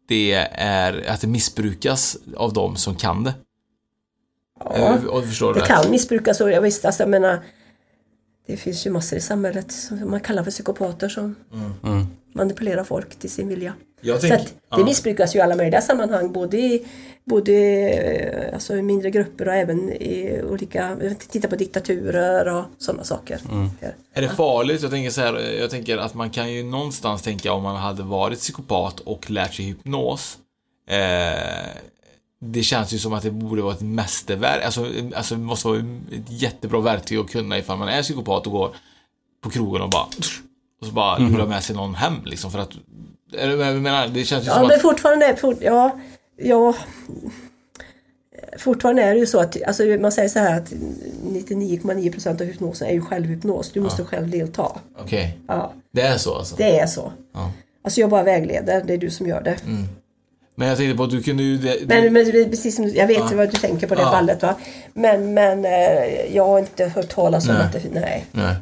[0.09, 3.35] det är, att det missbrukas av de som kan det?
[4.65, 5.69] Ja, Eh, och förstår du det rätt?
[5.69, 7.43] kan missbrukas och jag visst, alltså, jag menar,
[8.47, 11.35] det finns ju massor i samhället som man kallar för psykopater som
[11.83, 12.07] Mm.
[12.35, 13.75] manipulerar folk till sin vilja.
[14.01, 16.87] Jag Så tänk- att det missbrukas ju i alla möjliga sammanhang, både i,
[17.25, 20.97] både, eh, alltså i mindre grupper och även i olika,
[21.31, 23.41] titta på diktaturer och sådana saker.
[24.15, 24.83] Är det farligt?
[24.83, 28.03] Jag tänker så här, jag tänker att man kan ju någonstans tänka om man hade
[28.03, 30.39] varit psykopat och lärt sig hypnos.
[30.89, 31.69] Eh,
[32.45, 35.79] det känns ju som att det borde vara ett mästerverk, alltså, alltså det måste vara
[35.79, 35.85] ett
[36.29, 38.77] jättebra verktyg att kunna ifall man är psykopat och går
[39.43, 40.07] på krogen och bara
[40.81, 42.71] och så bara lurar med sig någon hem liksom för att
[43.31, 45.99] jag menar, det känns ju Ja som men att fortfarande, fort, ja,
[46.37, 46.75] ja,
[48.59, 52.89] fortfarande är det ju så att alltså man säger så här att 99,9% av hypnosen
[52.89, 53.73] är ju självhypnos.
[53.73, 54.73] Du måste själv delta.
[54.99, 56.57] Okej, Ja, det är så alltså.
[56.57, 57.13] det är så.
[57.35, 57.53] Ja.
[57.85, 59.57] Alltså jag bara vägleder, det är du som gör det.
[60.57, 61.59] Men jag tänkte på att du kunde ju...
[61.59, 63.37] Det, Men, men är precis som, jag vet Ja.
[63.37, 64.11] vad du tänker på det Ja.
[64.11, 64.55] fallet va.
[64.95, 67.63] Men, men eh, jag har inte hört talas om Nej.
[67.67, 68.25] att det, nej.
[68.33, 68.55] nej.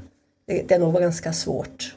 [0.47, 1.95] Det, det nog var ganska svårt.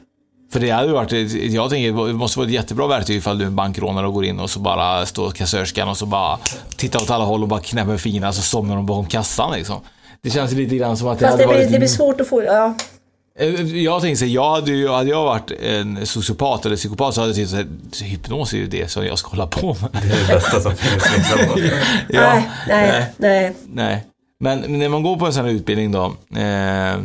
[0.52, 1.12] För det hade ju varit,
[1.52, 4.24] jag tänker det måste vara ett jättebra verktyg ifall du är en bankrånare och går
[4.24, 6.38] in och så bara står kassörskan och så bara
[6.76, 9.80] tittar åt alla håll och bara knäpper fingrarna så somnar de bakom kassan liksom.
[10.22, 11.72] Det känns lite grann som att det Fast hade det blir, varit...
[11.72, 12.74] det blir svårt att få, ja.
[13.38, 17.20] Eh, Jag tänkte säga, jag hade, ju, hade jag varit en sociopat eller psykopat så
[17.20, 17.60] hade jag tyckt
[17.92, 19.90] att hypnos är ju det som jag ska hålla på med.
[19.92, 21.16] Det är det bästa som finns.
[21.16, 21.38] Liksom.
[22.08, 23.52] Ja, nej, nej, nej.
[23.72, 24.04] nej.
[24.40, 26.04] Men när man går på en sån här utbildning då.
[26.36, 26.96] Eh,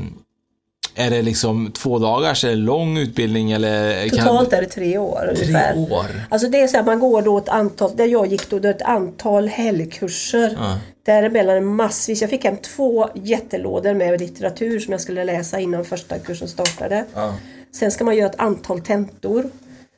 [0.95, 4.09] är det liksom två dagars eller lång utbildning eller?
[4.09, 5.73] kan- Totalt är det tre år ungefär.
[5.73, 6.05] Tre år?
[6.29, 8.67] Alltså det är så att man går då ett antal, där jag gick då, det
[8.67, 10.57] är ett antal helgkurser.
[10.59, 10.77] Ja.
[11.05, 15.85] Däremellan är massvis, jag fick hem två jättelådor med litteratur som jag skulle läsa innan
[15.85, 17.05] första kursen startade.
[17.13, 17.35] Ja.
[17.75, 19.49] Sen ska man göra ett antal tentor.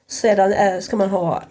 [0.10, 1.44] Sedan är, ska man ha,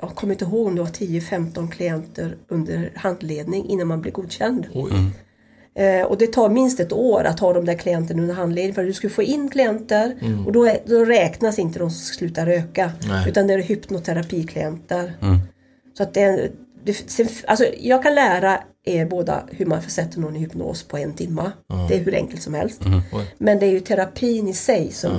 [0.00, 4.66] jag kommer inte ihåg om det var 10-15 klienter under handledning innan man blir godkänd.
[4.74, 4.92] Oj.
[5.74, 8.84] Eh, och det tar minst ett år att ha de där klienterna under handledning för
[8.84, 10.14] du ska få in klienter
[10.46, 13.28] och då, är, då räknas inte de som slutar röka Nej.
[13.28, 15.12] utan det är hypnoterapiklienter.
[15.96, 16.52] Så att det,
[16.84, 20.98] det, sen, alltså jag kan lära er båda hur man försätter någon i hypnos på
[20.98, 21.52] en timma.
[21.88, 22.80] Det är hur enkelt som helst.
[23.12, 23.34] Oj.
[23.38, 25.12] Men det är ju terapin i sig som,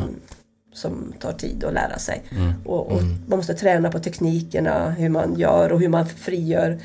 [0.74, 2.24] som tar tid att lära sig.
[2.66, 6.80] Och, och Man måste träna på teknikerna, hur man gör och hur man frigör.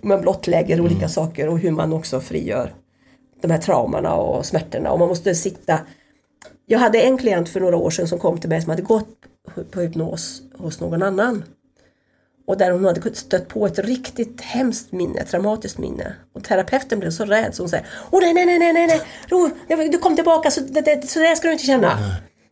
[0.00, 2.72] Man blottlägger olika saker och hur man också frigör
[3.42, 4.90] de här traumorna och smärtorna.
[4.90, 5.78] Och man måste sitta.
[6.66, 9.16] Jag hade en klient för några år sedan som kom till mig som hade gått
[9.70, 11.44] på hypnos hos någon annan.
[12.46, 16.14] Och där hon hade stött på ett riktigt hemskt minne, ett traumatiskt minne.
[16.32, 19.02] Och terapeuten blev så rädd så hon säger Åh nej, nej, nej, nej,
[19.68, 21.98] nej, du kom tillbaka så det, det, så det ska du inte känna.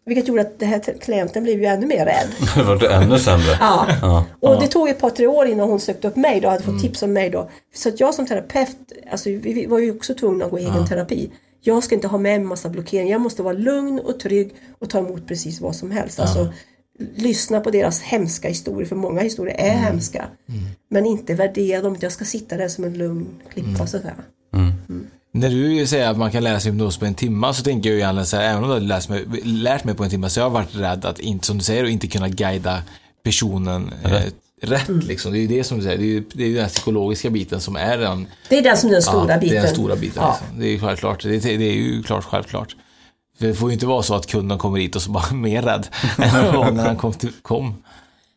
[0.06, 2.28] Vilket gjorde att den här klienten blev ju ännu mer rädd.
[2.56, 3.56] Det var det ännu sämre.
[3.60, 3.86] Ja.
[4.02, 4.24] Ja.
[4.40, 6.80] Och det tog ett par, tre år innan hon sökte upp mig då, hade fått
[6.80, 7.50] tips om mig då.
[7.74, 8.76] Så att jag som terapeut,
[9.10, 11.30] alltså vi var ju också tvungna att gå i egen terapi.
[11.60, 14.90] Jag ska inte ha med en massa blockeringar, jag måste vara lugn och trygg och
[14.90, 16.20] ta emot precis vad som helst.
[16.20, 16.52] Alltså,
[17.14, 20.24] lyssna på deras hemska historier, för många historier är hemska.
[20.90, 24.14] Men inte värdera dem, jag ska sitta där som en lugn klippa så att säga.
[25.32, 27.96] När du säger att man kan lära sig hypnos på en timma så tänker jag
[27.96, 30.28] ju egentligen så här, även om du har lärt mig, lärt mig på en timma
[30.28, 32.82] så har jag varit rädd att inte, som du säger, att inte kunna guida
[33.22, 34.22] personen eh,
[34.62, 35.32] rätt liksom.
[35.32, 37.30] Det är ju det som du säger, det är ju det är ju den psykologiska
[37.30, 39.54] biten som är den Det är den som är den stora ja, biten.
[39.54, 40.22] Det är den stora biten.
[40.22, 40.38] Ja.
[40.40, 40.60] Liksom.
[40.60, 41.22] Det är ju självklart.
[41.22, 42.76] Det är, det är ju klart självklart.
[43.38, 45.62] För det får ju inte vara så att kunden kommer hit och så bara mer
[45.62, 45.86] rädd
[46.18, 47.12] än när han kom.
[47.12, 47.74] Till, kom.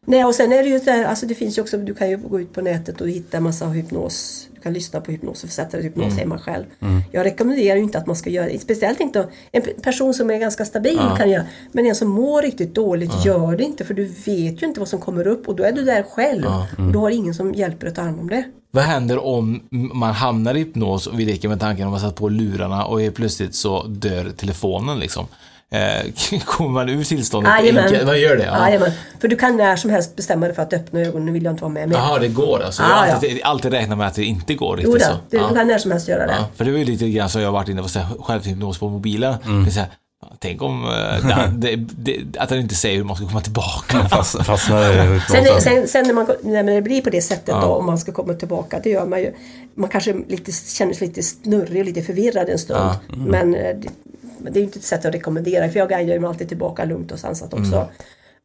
[0.05, 2.17] Nej, och sen är det ju där, alltså det finns ju också, du kan ju
[2.17, 4.47] gå ut på nätet och hitta massa hypnos.
[4.63, 6.65] Kan lyssna på hypnos och försätta dig i hypnos hemma själv.
[7.11, 10.37] Jag rekommenderar ju inte att man ska göra det, speciellt inte en person som är
[10.37, 11.43] ganska stabil kan göra.
[11.71, 14.89] Men en som mår riktigt dåligt, gör det inte för du vet ju inte vad
[14.89, 16.45] som kommer upp och då är du där själv.
[16.77, 18.43] Och du har ingen som hjälper att ta hand om det.
[18.71, 19.61] Vad händer om
[19.93, 22.99] man hamnar i hypnos och vi leker med tanken om man satt på lurarna och
[23.15, 25.27] plötsligt så dör telefonen liksom?
[25.73, 27.53] Eh, kommer man ur tillståndet?
[27.53, 28.05] Enkelt?
[28.05, 28.43] Man gör det?
[28.43, 28.67] Ja.
[28.67, 28.91] Jajamän.
[29.19, 31.53] För du kan när som helst bestämma dig för att öppna ögonen, nu vill jag
[31.53, 31.95] inte vara med mer.
[31.95, 32.83] Jaha, det går alltså?
[32.83, 33.13] Ja, jag har ja.
[33.13, 35.11] alltid, alltid räknat med att det inte går Jo då, så.
[35.29, 35.47] du, ja.
[35.47, 36.33] du kan när som helst göra det.
[36.39, 37.89] Ja, för det var ju lite grann så jag har varit inne på
[38.23, 39.35] självhypnos på mobilen.
[39.43, 39.89] Det är så här,
[40.39, 40.83] Tänk om
[41.23, 44.07] den, det, det, att den inte säger hur man ska komma tillbaka.
[44.11, 47.67] Fast, fastnar i Sen, sen, sen när, man, när det blir på det sättet då,
[47.67, 49.33] om man ska komma tillbaka, det gör man ju.
[49.75, 52.91] Man kanske lite, känner sig lite snurrig och lite förvirrad en stund.
[53.07, 53.89] Men eh, det,
[54.37, 56.47] men det är ju inte ett sätt att rekommendera, för jag guidar ju mig alltid
[56.47, 57.87] tillbaka lugnt och sansat också.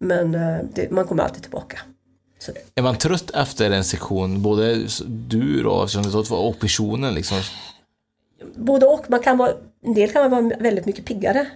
[0.00, 1.78] Men eh, det, man kommer alltid tillbaka.
[2.38, 5.86] Så, Är man trött efter en sektion, både du då,
[6.30, 7.38] och personen liksom?
[8.54, 9.10] både och.
[9.10, 9.52] Man kan vara,
[9.84, 11.46] en del kan vara väldigt mycket piggare.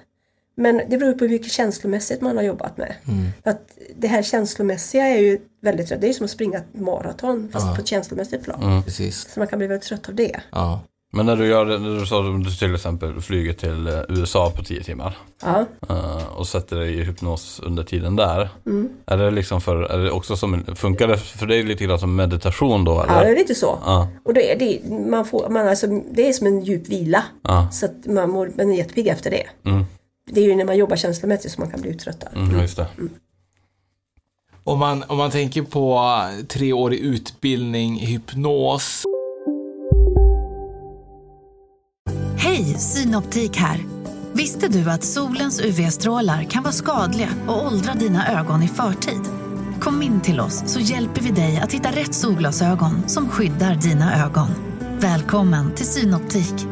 [0.63, 2.95] Men det beror på hur mycket känslomässigt man har jobbat med.
[3.43, 6.01] För att det här känslomässiga är ju väldigt trött.
[6.01, 8.83] Det är ju som att springa ett maraton fast på ett känslomässigt plan.
[8.85, 9.29] Precis.
[9.35, 10.41] Så man kan bli väldigt trött av det.
[10.53, 10.81] Ja.
[11.15, 14.63] Men när du gör det, när du sa till exempel flyger till eh, USA på
[14.65, 15.67] 10 timmar Ja.
[15.89, 18.49] eh, och sätter dig i hypnos under tiden där.
[18.67, 18.89] Mm.
[19.07, 22.17] Är det liksom för, är det också som, funkar det för dig lite grann som
[22.17, 23.15] meditation då eller?
[23.15, 23.79] Ja, det är lite så.
[23.85, 24.09] Ja.
[24.25, 27.25] Och det är, det, man får, man alltså, det är som en djup vila.
[27.43, 27.69] Ja.
[27.73, 29.71] Så att man, mår, man är jättepigg efter det.
[29.71, 29.85] Mm.
[30.31, 32.29] Det är ju när man jobbar känslomässigt som man kan bli uttröttad.
[32.35, 32.87] Mm, just det.
[34.65, 36.03] Om man, om man tänker på
[36.49, 39.05] treårig utbildning i hypnos.
[42.39, 43.81] Hej, Synoptik här.
[44.33, 49.21] Visste du att solens UV-strålar kan vara skadliga och åldra dina ögon i förtid?
[49.81, 54.25] Kom in till oss så hjälper vi dig att hitta rätt solglasögon som skyddar dina
[54.25, 54.49] ögon.
[55.01, 56.72] Välkommen till Synoptik.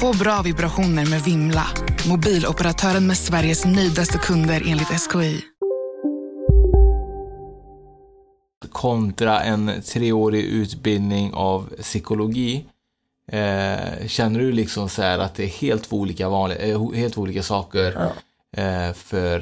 [0.00, 1.66] Få bra vibrationer med Vimla.
[2.08, 5.40] Mobiloperatören med Sveriges nöjdaste kunder enligt SKI.
[8.72, 12.64] Kontra en treårig utbildning av psykologi.
[13.32, 17.42] Eh, känner du liksom så här att det är helt olika, vanliga, eh, helt olika
[17.42, 18.12] saker
[18.56, 19.40] eh, för,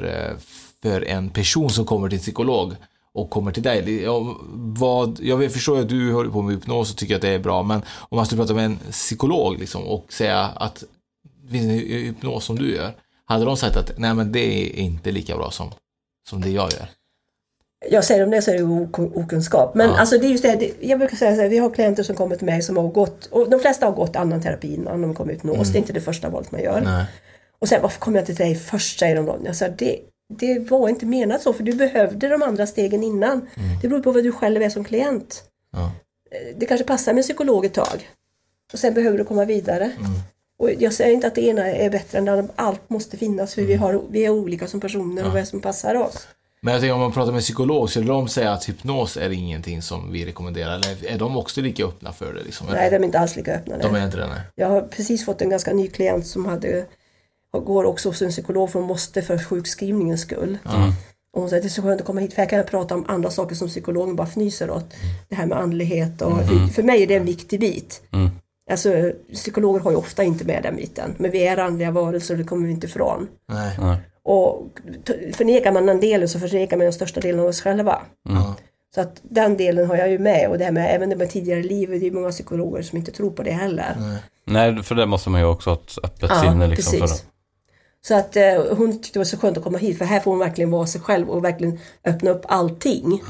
[0.82, 2.76] för en person som kommer till psykolog
[3.14, 3.83] och kommer till dig?
[3.83, 7.29] Det- ja, vad, jag förstår att du håller på med hypnos och tycker att det
[7.29, 10.85] är bra, men om man skulle prata med en psykolog liksom, och säga att
[11.44, 12.92] det finns en hy- hypnos som du gör,
[13.24, 15.70] hade de sagt att nej men det är inte lika bra som,
[16.29, 16.88] som det jag gör?
[17.90, 19.74] Jag säger om det så är det ok- okunskap.
[19.74, 19.96] Men Ja.
[19.96, 22.37] alltså det är just det, jag brukar säga så här, vi har klienter som kommer
[22.37, 25.33] till mig som har gått, och de flesta har gått annan terapi innan de kommer
[25.33, 25.68] ut hypnos.
[25.68, 26.81] Det är inte det första valet man gör.
[26.81, 27.05] Nej.
[27.59, 29.38] Och sen varför kom jag inte till dig först säger de då.
[29.44, 33.48] Jag sa, det, det var inte menat så för du behövde de andra stegen innan.
[33.82, 35.44] Det beror på vad du själv är som klient.
[35.72, 35.84] Ja.
[36.30, 38.08] Eh, Det kanske passar med en psykolog ett tag.
[38.72, 39.92] Och sen behöver du komma vidare.
[40.58, 42.52] Och jag säger inte att det ena är bättre än det andra.
[42.56, 45.60] Allt måste finnas för vi, har, vi är olika som personer och vad är som
[45.60, 46.28] passar oss.
[46.60, 49.82] Men jag tänker om man pratar med psykolog, skulle de säga att hypnos är ingenting
[49.82, 50.74] som vi rekommenderar?
[50.74, 52.42] Eller är de också lika öppna för det?
[52.42, 52.66] Liksom?
[52.72, 53.78] Nej, de är inte alls lika öppna.
[53.78, 54.00] de nej.
[54.00, 54.26] är inte det?
[54.26, 54.40] Nej.
[54.54, 56.84] Jag har precis fått en ganska ny klient som hade,
[57.60, 60.58] går också hos en psykolog för hon måste för sjukskrivningens skull.
[61.34, 62.94] Och hon säger det är så skönt att komma hit för här kan jag prata
[62.94, 64.94] om andra saker som psykologen bara fnyser åt.
[65.28, 68.02] Det här med andlighet och för, för mig är det en viktig bit.
[68.70, 71.14] Alltså psykologer har ju ofta inte med den biten.
[71.18, 73.28] Men vi är andliga varelser och det kommer vi inte ifrån.
[73.48, 73.76] Nej.
[73.80, 73.96] Nej.
[74.22, 74.68] Och
[75.32, 78.02] förnekar man en del så förnekar man den största delen av oss själva.
[78.28, 78.54] Ja.
[78.94, 81.30] Så att den delen har jag ju med och det här med även det med
[81.30, 84.18] tidigare liv, det är många psykologer som inte tror på det heller.
[84.46, 87.20] Nej, för det måste man ju också ha ett öppet Ja, sinne liksom precis.
[87.20, 87.34] för.
[88.08, 88.42] Så att eh,
[88.76, 90.86] hon tyckte det var så skönt att komma hit för här får hon verkligen vara
[90.86, 93.22] sig själv och verkligen öppna upp allting.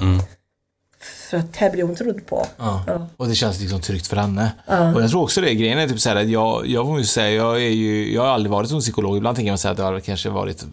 [1.30, 2.46] För att här blir hon trodd på.
[2.56, 2.84] Ja.
[2.86, 3.06] Ja.
[3.16, 4.52] Och det känns liksom tryggt för henne.
[4.94, 7.04] Och jag tror också det, grejen är typ så här att jag, jag får ju
[7.04, 9.16] säga, jag är ju, jag har aldrig varit som psykolog.
[9.16, 10.64] Ibland tänker man säga att det har kanske varit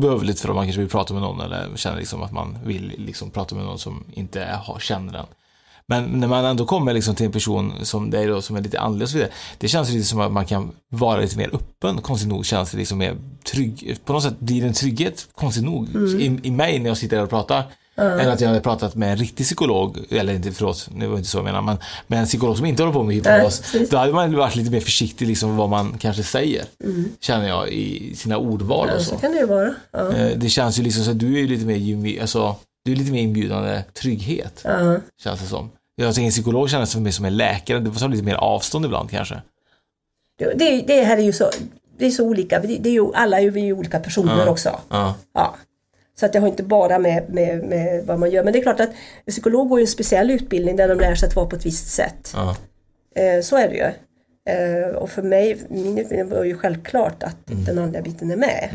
[0.00, 2.92] behövligt för att man kanske vill prata med någon eller känner liksom att man vill
[2.98, 5.26] liksom prata med någon som inte har, känner den.
[5.92, 8.80] Men när man ändå kommer liksom till en person som dig då, som är lite
[8.80, 9.32] andlig och så vidare.
[9.58, 12.00] Det känns lite som att man kan vara lite mer öppen.
[12.00, 13.16] Konstigt nog känns det liksom mer
[13.52, 13.98] trygg.
[14.04, 15.88] På något sätt blir det en trygghet, konstigt nog,
[16.20, 17.62] i, i mig när jag sitter där och pratar.
[17.96, 21.28] Än att jag hade pratat med en riktig psykolog, eller inte, förlåt, det var inte
[21.28, 21.76] så jag menar, men
[22.06, 23.60] med en psykolog som inte håller på med hypnos.
[23.60, 23.90] precis.
[23.90, 26.64] då hade man varit lite mer försiktig liksom vad man kanske säger.
[27.20, 29.04] Känner jag i sina ordval och Ja, så.
[29.10, 29.70] så kan det ju vara.
[29.92, 30.12] Ja.
[30.12, 33.12] Eh, Det känns ju liksom så att du är lite mer, alltså, du är lite
[33.12, 34.62] mer inbjudande trygghet.
[35.24, 35.70] Känns det som.
[35.96, 38.84] Jag tänker en psykolog känns för mig som en läkare, det ta lite mer avstånd
[38.84, 39.42] ibland kanske.
[40.38, 41.50] Det, det, det här är ju så,
[41.98, 44.50] det är så olika, det, det är ju, alla är ju, olika personer Ja.
[44.50, 44.80] också.
[44.88, 45.14] Ja.
[45.34, 45.54] Ja.
[46.20, 48.44] Så att det har inte bara med, med, med vad man gör.
[48.44, 48.90] Men det är klart att
[49.26, 51.88] psykolog går ju en speciell utbildning där de lär sig att vara på ett visst
[51.88, 52.32] sätt.
[52.34, 52.56] Ja.
[53.14, 53.92] Eh, så är det ju.
[54.52, 58.70] Eh, och för mig, min utbildning var ju självklart att den andra biten är med.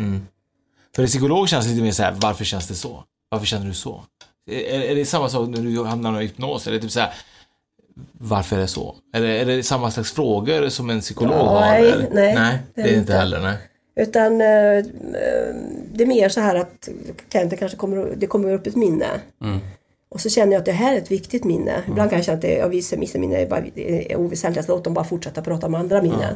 [0.95, 3.03] För en psykolog känns lite mer så här, varför känns det så?
[3.29, 4.03] Varför känner du så?
[4.47, 6.67] Är, är det samma sak när du hamnar i hypnos?
[6.67, 7.13] Är det typ så här,
[8.11, 8.95] varför är det så?
[9.13, 11.61] Är det, är det samma slags frågor som en psykolog Ja, har?
[11.61, 12.09] nej, eller?
[12.11, 13.13] nej, nej, det är inte inte.
[13.13, 13.39] heller.
[13.41, 13.57] Nej.
[13.95, 14.83] Utan eh, eh,
[15.93, 16.89] det är mer så här att
[17.29, 19.07] klienten kanske kommer, det kommer upp ett minne.
[20.09, 21.83] Och så känner jag att det här är ett viktigt minne.
[21.87, 24.71] Ibland kan jag känna att det, ja, vissa, vissa minnen är, bara, är oväsentliga, så
[24.71, 26.35] låt dem bara fortsätta prata om andra minnen.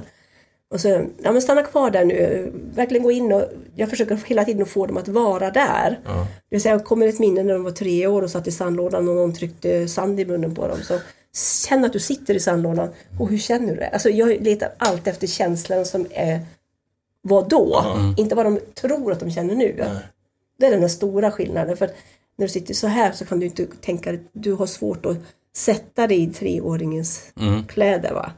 [0.72, 0.88] Och så,
[1.24, 3.44] ja men stanna kvar där nu, verkligen gå in och,
[3.76, 6.00] jag försöker hela tiden få dem att vara där.
[6.50, 9.10] Det vill säga, kommer ett minne när de var tre år och satt i sandlådan
[9.10, 10.78] och någon tryckte sand i munnen på dem.
[10.84, 11.00] Så
[11.68, 13.88] känn att du sitter i sandlådan och hur känner du det?
[13.88, 16.40] Alltså jag letar alltid efter känslan som är
[17.22, 17.86] vad då?
[18.18, 19.86] Inte vad de tror att de känner nu.
[20.60, 21.78] Det är den stora skillnaden.
[21.78, 21.88] För
[22.38, 25.18] när du sitter så här så kan du inte tänka, du har svårt att
[25.56, 27.34] sätta dig i treåringens
[27.68, 28.32] kläder va.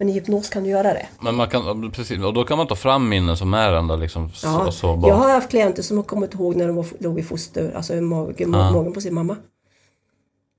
[0.00, 1.06] Men i hypnos kan du göra det.
[1.20, 4.30] Men man kan, precis, och då kan man ta fram minnen som är ändå liksom
[4.30, 5.08] så, Ja, så bra.
[5.08, 7.94] jag har haft klienter som har kommit ihåg när de var, låg i foster, alltså
[7.94, 8.70] i magen, Ja.
[8.72, 9.36] magen på sin mamma.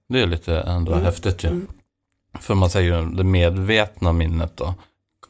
[0.10, 1.06] Det är lite ändå Mm.
[1.06, 1.62] häftigt ju.
[2.39, 4.73] För man säger ju det medvetna minnet då.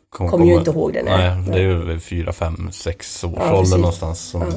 [0.09, 1.35] Kom, Kommer ju inte ihåg det, nej.
[1.35, 4.19] Nej, det är ju fyra, fem, sex års Ja, ålder någonstans.
[4.19, 4.47] Som Ja.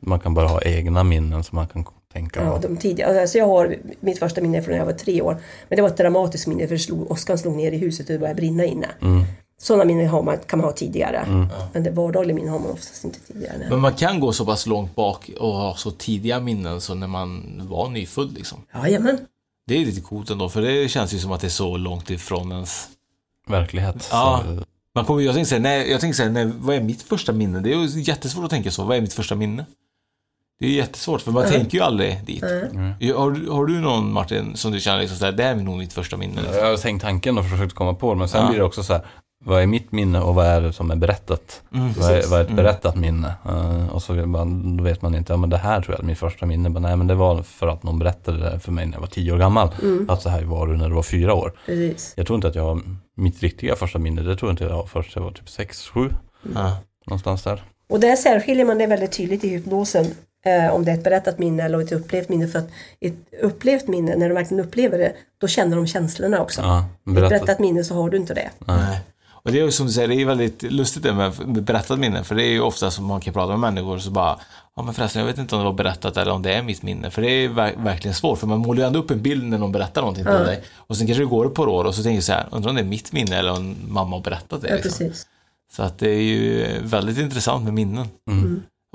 [0.00, 3.46] Man kan bara ha egna minnen som man kan tänka Ja, de tidiga, alltså jag
[3.46, 5.36] har mitt första minne från när jag var tre år.
[5.68, 8.18] Men det var ett dramatiskt minne för slog, åskan slog ner i huset och det
[8.18, 8.88] började brinna inne.
[9.02, 9.24] Mm.
[9.58, 11.48] Sådana minnen har man, kan man ha tidigare.
[11.72, 13.66] Men det vardagliga minnen har man oftast inte tidigare.
[13.70, 17.06] Men man kan gå så pass långt bak och ha så tidiga minnen som när
[17.06, 18.58] man var nyfödd liksom.
[18.74, 19.18] Jajamän.
[19.66, 22.10] Det är lite coolt ändå, för det känns ju som att det är så långt
[22.10, 22.88] ifrån ens...
[23.48, 24.08] Verklighet.
[24.10, 24.42] Ja.
[24.46, 24.64] Så,
[24.94, 27.60] Man kommer, jag tänker säga, nej, jag tänker säga, nej, vad är mitt första minne?
[27.60, 28.84] Det är ju jättesvårt att tänka så.
[28.84, 29.64] Vad är mitt första minne?
[30.58, 32.42] Det är jättesvårt, för man tänker ju aldrig dit.
[33.14, 35.78] Har, du- har du någon Martin som du känner liksom såhär, det här är nog
[35.78, 36.40] mitt första minne?
[36.42, 36.56] Liksom?
[36.58, 38.48] jag har tänkt tanken och försökt komma på det, men sen Ja.
[38.48, 39.02] blir det också så här.
[39.44, 41.62] Vad är mitt minne och vad är det som är berättat?
[41.74, 42.56] Mm, vad, är, vad är ett Mm.
[42.64, 43.34] berättat minne?
[43.48, 46.06] Eh, och så man, då vet man inte, ja men det här tror jag är
[46.06, 46.68] mitt första minne.
[46.68, 49.06] Men nej men det var för att någon berättade det för mig när jag var
[49.08, 49.68] tio år gammal.
[49.82, 50.10] Mm.
[50.10, 51.52] Att så här var du när du var fyra år.
[51.66, 52.12] Precis.
[52.16, 52.80] Jag tror inte att jag har
[53.16, 56.10] mitt riktiga första minne, det tror inte jag har först jag var typ sex, sju.
[57.06, 57.62] Någonstans där.
[57.88, 60.06] Och där särskiljer man det väldigt tydligt i hypnosen.
[60.46, 62.48] Eh, om det är ett berättat minne eller ett upplevt minne.
[62.48, 62.68] För att
[63.00, 66.60] ett upplevt minne, när de verkligen upplever det, då känner de känslorna också.
[66.60, 67.30] Ja, I ett berättat.
[67.30, 68.50] berättat minne så har du inte det.
[68.66, 69.00] Nej.
[69.28, 71.32] Och det är ju som du säger, det är väldigt lustigt det med
[71.62, 72.24] berättat minne.
[72.24, 74.38] För det är ju ofta som man kan prata med människor så bara,
[74.76, 76.82] ja men förresten jag vet inte om det var berättat eller om det är mitt
[76.82, 77.10] minne.
[77.10, 79.58] För det är ver- verkligen svårt, för man målar ju ändå upp en bild när
[79.58, 80.38] någon berättar någonting till Ja.
[80.38, 80.62] dig.
[80.76, 82.70] Och sen kanske det går ett par år och så tänker jag så här, undrar
[82.70, 84.68] om det är mitt minne eller om mamma har berättat det.
[84.68, 84.90] Ja, liksom.
[85.06, 85.26] precis.
[85.76, 88.08] Så att det är ju väldigt intressant med minnen.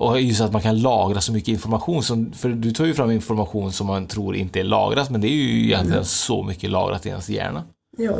[0.01, 3.11] Och just att man kan lagra så mycket information, som, för du tar ju fram
[3.11, 7.05] information som man tror inte är lagrat, men det är ju egentligen så mycket lagrat
[7.05, 7.63] i ens hjärna.
[7.97, 8.11] Ja,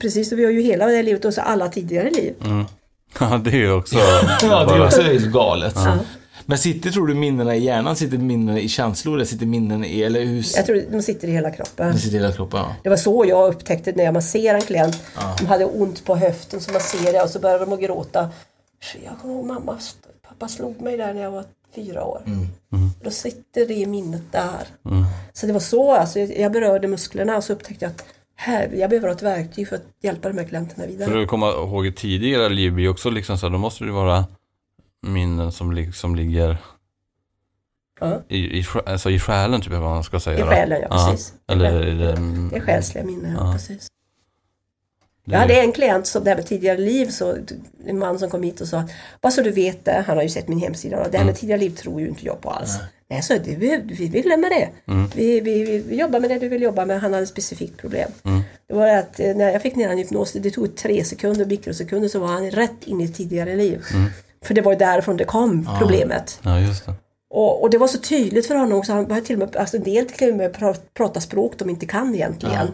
[0.00, 0.32] precis.
[0.32, 2.34] Och vi har ju hela det här livet och så alla tidigare liv.
[3.20, 3.96] Ja, det är ju också...
[4.42, 5.74] Ja, det är också helt galet.
[5.76, 5.98] Ja.
[6.46, 7.96] Men sitter, tror du, minnena i hjärnan?
[7.96, 9.14] Sitter minnen i känslor?
[9.14, 10.46] Eller sitter minnen i, eller hur?
[10.56, 11.92] Jag tror de sitter i hela kroppen.
[11.92, 12.74] Det sitter i hela kroppen, ja.
[12.82, 15.02] Det var så jag upptäckte när jag masserade en klient.
[15.38, 18.28] De hade ont på höften så masserade jag och så började de att gråta.
[19.04, 19.78] Jag kommer ihåg mamma,
[20.40, 22.22] pappa slog mig där när jag var fyra år.
[23.02, 24.66] Då sitter det i minnet där.
[25.32, 28.04] Så det var så, alltså, jag berörde musklerna och så upptäckte jag att
[28.36, 31.22] här, jag behöver ha ett verktyg för att hjälpa de här klienterna För vidare.
[31.22, 34.24] att komma ihåg ett tidigare liv blir också liksom så här, då måste det vara
[35.06, 36.56] minnen som, som ligger
[38.00, 38.20] Ja.
[38.28, 40.38] i, i, alltså i själen typ, vad man ska säga.
[40.38, 41.34] I själen, ja, precis.
[41.48, 42.12] Eller I är det,
[42.50, 43.52] Det är själsliga minnen, ja, Ja.
[43.52, 43.88] precis.
[45.32, 47.36] Jag hade en klient som det här med tidigare liv, så,
[47.86, 48.90] en man som kom hit och sa att
[49.20, 51.36] bara så du vet det, han har ju sett min hemsida, och det här med
[51.36, 52.76] tidigare liv tror ju inte jag på alls.
[53.10, 54.68] Nej, så det, vi, vi, vi glömmer det.
[55.16, 57.76] Vi, vi, vi, vi jobbar med det du vill jobba med, han hade ett specifikt
[57.76, 58.10] problem.
[58.68, 61.44] Det var att eh, när jag fick ner han i hypnos, det tog tre sekunder,
[61.46, 63.82] mikrosekunder, så var han rätt in i tidigare liv.
[64.44, 66.38] För det var ju därifrån det kom, problemet.
[66.42, 66.94] Ja, just det.
[67.30, 69.76] Och, och det var så tydligt för honom också, han började till och med, alltså
[69.76, 72.68] en del till och med pra- prata språk de inte kan egentligen.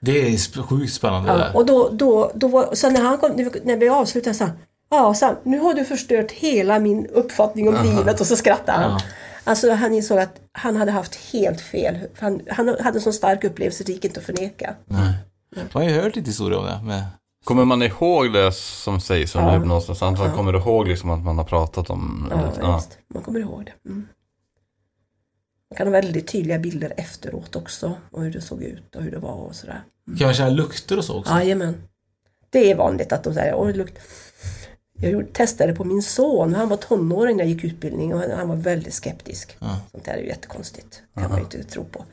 [0.00, 3.30] Det är sjukt spännande det Ja, och då, då, då var, så när, han kom,
[3.64, 4.48] när vi avslutade så
[4.90, 9.00] ja, han, nu har du förstört hela min uppfattning om livet och så skrattade han.
[9.44, 11.98] Alltså han insåg att han hade haft helt fel.
[12.18, 14.74] Han, han hade en så stark upplevelse, det gick inte att förneka.
[14.84, 15.14] Nej.
[15.56, 16.80] Man har ju hört lite historier om det.
[16.82, 17.04] Med,
[17.44, 19.58] Kommer man ihåg det som sägs under Ja.
[19.58, 19.94] hypnosen?
[19.94, 22.28] Så antagligen kommer du ihåg liksom att man har pratat om...
[22.30, 22.74] Ja, ja.
[22.74, 22.98] Just.
[23.14, 23.88] Man kommer ihåg det.
[23.90, 24.08] Mm.
[25.76, 29.18] Kan ha väldigt tydliga bilder efteråt också, och hur det såg ut och hur det
[29.18, 29.82] var och sådär.
[30.18, 31.32] kan man känna lukter och så också?
[31.32, 31.82] Jajamän.
[32.50, 33.98] Det är vanligt att de säger, åh lukt...
[35.00, 38.56] Jag testade på min son, han var tonåring när jag gick utbildning och han, var
[38.56, 39.56] väldigt skeptisk.
[39.92, 42.04] Sånt där är ju jättekonstigt, kan man ju inte tro på.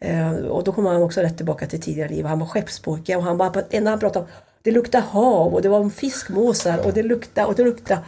[0.00, 2.24] Eh, och då kom han också rätt tillbaka till tidigare liv.
[2.24, 4.30] Han var skeppspojke och han bara, enda han pratade om,
[4.62, 8.00] det luktade hav och det var fiskmåsar och det luktade och det luktade.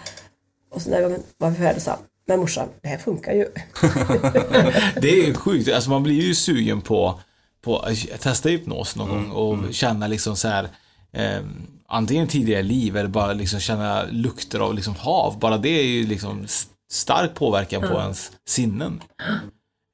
[0.70, 3.44] Och så när jag var färdig sa men morsan, det här funkar ju.
[5.00, 5.72] Det är ju sjukt.
[5.72, 7.20] Alltså man blir ju sugen på,
[7.62, 10.68] på att testa hypnos någon gång och känna liksom så här
[11.12, 11.40] eh,
[11.88, 15.38] antingen tidigare liv eller bara liksom känna lukter av liksom hav.
[15.38, 16.46] Bara det är ju liksom
[16.90, 19.02] stark påverkan på ens sinnen.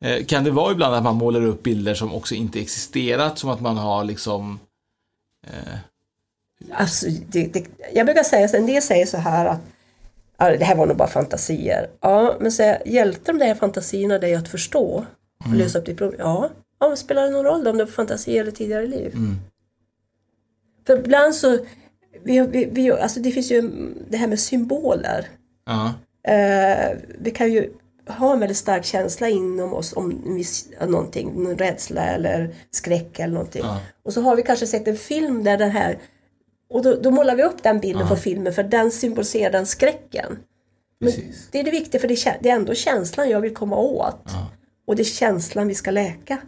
[0.04, 3.50] Eh, kan det vara ibland att man målar upp bilder som också inte existerat, som
[3.50, 4.58] att man har liksom
[5.46, 5.78] eh,
[6.72, 7.64] Alltså, det, det,
[7.94, 9.60] jag brukar säga, så- en del säger så här att
[10.38, 11.90] det här var nog bara fantasier.
[12.00, 15.04] Ja, men så, hjälpte de där fantasierna dig att förstå
[15.40, 15.58] och Mm.
[15.58, 16.20] lösa upp ditt problem?
[16.20, 19.12] Ja, ja men spelar det någon roll då om det var fantasi eller tidigare liv?
[19.14, 19.36] Mm.
[20.86, 21.58] För ibland så,
[22.24, 23.70] vi, vi, vi, alltså det finns ju
[24.10, 25.28] det här med symboler.
[25.66, 25.94] Ja.
[26.32, 27.72] Eh, vi kan ju
[28.08, 33.18] ha en väldigt stark känsla inom oss om en viss, någonting, någon rädsla eller skräck
[33.20, 33.62] eller någonting.
[33.64, 33.80] Ja.
[34.04, 35.98] Och så har vi kanske sett en film där den här
[36.76, 40.38] och då, då målar vi upp den bilden på filmen för den symboliserar den skräcken.
[41.52, 44.24] Det är det viktiga för det är, det är ändå känslan jag vill komma åt.
[44.86, 46.38] Och det är känslan vi ska läka.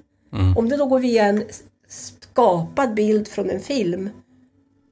[0.57, 1.45] Om det då går via en
[1.89, 4.11] skapad bild från en film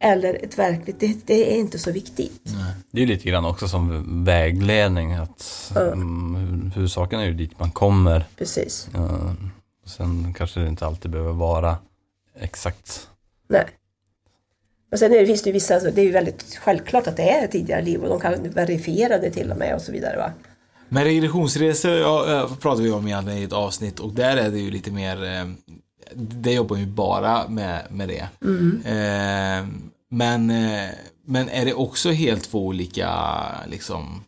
[0.00, 2.42] eller ett verkligt, det, det är inte så viktigt.
[2.90, 5.12] Det är lite grann också som vägledning.
[5.12, 8.24] Att, mm, hu- huvudsaken är ju dit man kommer.
[8.36, 8.88] Precis.
[8.94, 9.32] Eh,
[9.86, 11.76] sen kanske det inte alltid behöver vara
[12.40, 13.08] exakt.
[13.48, 13.64] Nej.
[14.92, 17.30] Och sen det, finns det ju vissa, alltså, det är ju väldigt självklart att det
[17.30, 20.16] är tidigare liv och de kan verifiera det till och med och så vidare.
[20.16, 20.32] Va?
[20.88, 24.58] Men regressionsresor ja, eh, pratar vi om egentligen i ett avsnitt och där är det
[24.58, 25.46] ju lite mer eh,
[26.14, 28.28] Det jobbar ju bara med, med det.
[28.90, 29.66] Eh,
[30.10, 30.90] men, eh,
[31.26, 33.10] men är det också helt två olika
[33.70, 34.24] liksom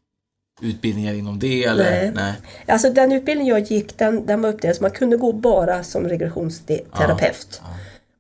[0.61, 2.12] utbildningar inom det eller?
[2.12, 2.34] Nej.
[2.66, 6.09] Alltså den utbildning jag gick, den, den var uppdelad så man kunde gå bara som
[6.09, 7.61] regressionsterapeut.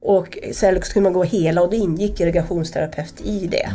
[0.02, 3.70] Och sen kunde man gå hela och då ingick regressionsterapeut i det.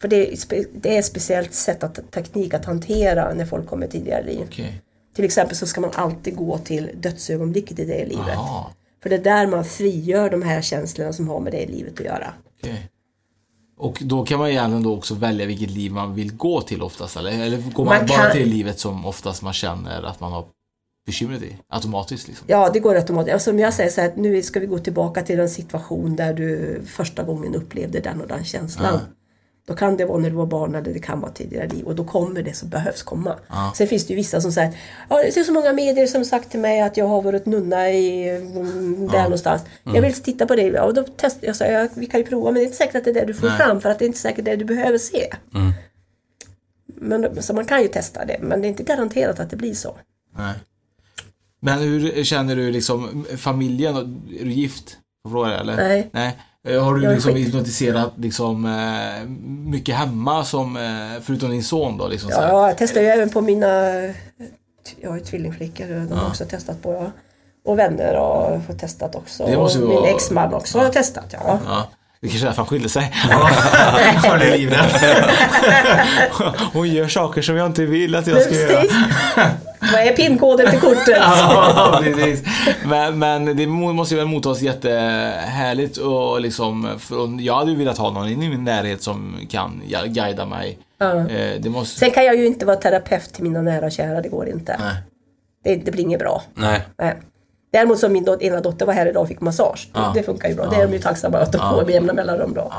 [0.00, 3.66] För det är, spe, det är ett speciellt sätt att, teknik att hantera när folk
[3.66, 4.40] kommer tidigare liv.
[4.50, 4.82] Okej.
[5.14, 8.24] Till exempel så ska man alltid gå till dödsögonblicket i det livet.
[8.28, 8.64] Jaha,
[9.02, 12.06] För det är där man frigör de här känslorna som har med det livet att
[12.06, 12.32] göra.
[12.62, 12.88] okej.
[13.78, 17.16] Och då kan man egentligen då också välja vilket liv man vill gå till oftast
[17.16, 17.30] eller?
[17.30, 20.44] Eller går man, Man bara kan- till livet som oftast man känner att man har
[21.06, 21.56] bekymret i?
[21.68, 22.46] Automatiskt liksom?
[22.50, 23.34] Ja, det går automatiskt.
[23.34, 26.16] Alltså, om jag säger så här, att nu ska vi gå tillbaka till en situation
[26.16, 28.94] där du första gången upplevde den och den känslan.
[28.94, 29.00] Ja.
[29.66, 31.94] Då kan det vara när du var barn eller det kan vara tidigare liv och
[31.94, 33.38] då kommer det som behövs komma.
[33.48, 33.72] Ja.
[33.76, 34.78] Sen finns det ju vissa som säger
[35.08, 37.90] ja, det är så många medier som sagt till mig att jag har varit nunna
[37.90, 39.62] i mm, där någonstans.
[39.84, 39.94] Mm.
[39.94, 40.62] Jag vill titta på det.
[40.62, 42.76] Ja, och då testar jag, så jag, vi kan ju prova men det är inte
[42.76, 43.56] säkert att det är det du får Nej.
[43.56, 45.32] fram för att det är inte säkert det du behöver se.
[45.54, 45.72] Mm.
[46.86, 49.74] Men, så man kan ju testa det men det är inte garanterat att det blir
[49.74, 49.96] så.
[50.36, 50.54] Nej.
[51.60, 53.96] Men hur känner du liksom familjen?
[54.40, 54.96] Är du gift?
[55.30, 55.76] Fråga eller?
[55.76, 56.10] Nej.
[56.12, 56.36] Nej.
[56.68, 59.28] Eh, Har du liksom hypnotiserat liksom eh,
[59.70, 62.08] mycket hemma som, eh, förutom din son då?
[62.08, 62.30] Liksom?
[62.32, 63.66] Ja, jag testar ju även på mina
[65.00, 66.28] jag har ju tvillingflickor, de har Ja.
[66.28, 66.92] också testat på.
[66.92, 67.10] Ja.
[67.64, 69.46] Och vänner har fått testat också.
[69.46, 71.26] Det måste och min vara- exman också har testat.
[71.32, 71.58] Ja.
[71.66, 71.88] Ja.
[72.20, 73.10] Det kanske är därför han skilde sig.
[73.14, 75.30] Han är livrädd.
[76.72, 78.82] Hon gör saker som jag inte vill att jag ska göra.
[79.80, 81.06] Vad är pinkoden till kortet?
[81.18, 82.42] Ja, precis.
[82.86, 87.76] Men, men det må- måste ju väl mottas jättehärligt och liksom, för jag hade ju
[87.76, 90.78] velat ha någon i min närhet som kan ja- guida mig.
[90.98, 91.12] Ja.
[91.28, 91.98] Eh, Det måste...
[91.98, 94.76] Sen kan jag ju inte vara terapeut till mina nära och kära, det går inte.
[94.80, 94.94] Nej.
[95.64, 96.42] Det, det blir inget bra.
[96.54, 96.86] Nej.
[96.98, 97.20] Nej.
[97.72, 99.88] Däremot som min dot- ena dotter var här idag och fick massage.
[99.92, 100.12] Det- Ja.
[100.14, 100.66] Det funkar ju bra.
[100.66, 102.72] Det är de ju tacksamma att de får med jämna mellanrum då.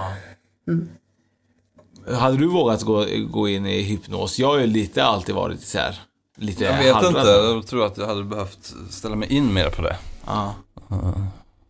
[2.17, 4.39] Hade du vågat gå, gå in i hypnos?
[4.39, 5.99] Jag har ju lite alltid varit så här,
[6.41, 9.81] lite Jag vet inte, jag tror att jag hade behövt ställa mig in mer på
[9.81, 9.95] det.
[10.25, 10.55] Ja.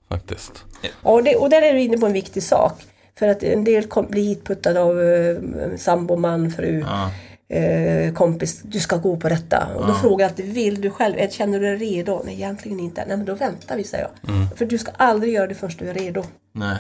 [0.10, 0.66] Faktiskt.
[1.02, 2.74] Och, det, och där är du inne på en viktig sak.
[3.20, 5.38] För att en del kom, blir hitputtade av eh,
[5.78, 7.12] sambo, man, fru, Ja.
[7.58, 8.62] eh, kompis.
[8.64, 9.68] Du ska gå på detta.
[9.76, 11.30] Och då frågar jag alltid, vill du själv?
[11.30, 12.22] Känner du dig redo?
[12.26, 13.06] Nej, egentligen inte.
[13.08, 14.36] Nej, men då väntar vi, säger jag.
[14.36, 14.48] Mm.
[14.56, 16.24] För du ska aldrig göra det förrän du är redo.
[16.54, 16.78] Nej.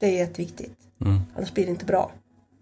[0.00, 0.72] Det är jätteviktigt.
[1.36, 2.10] Annars blir det inte bra.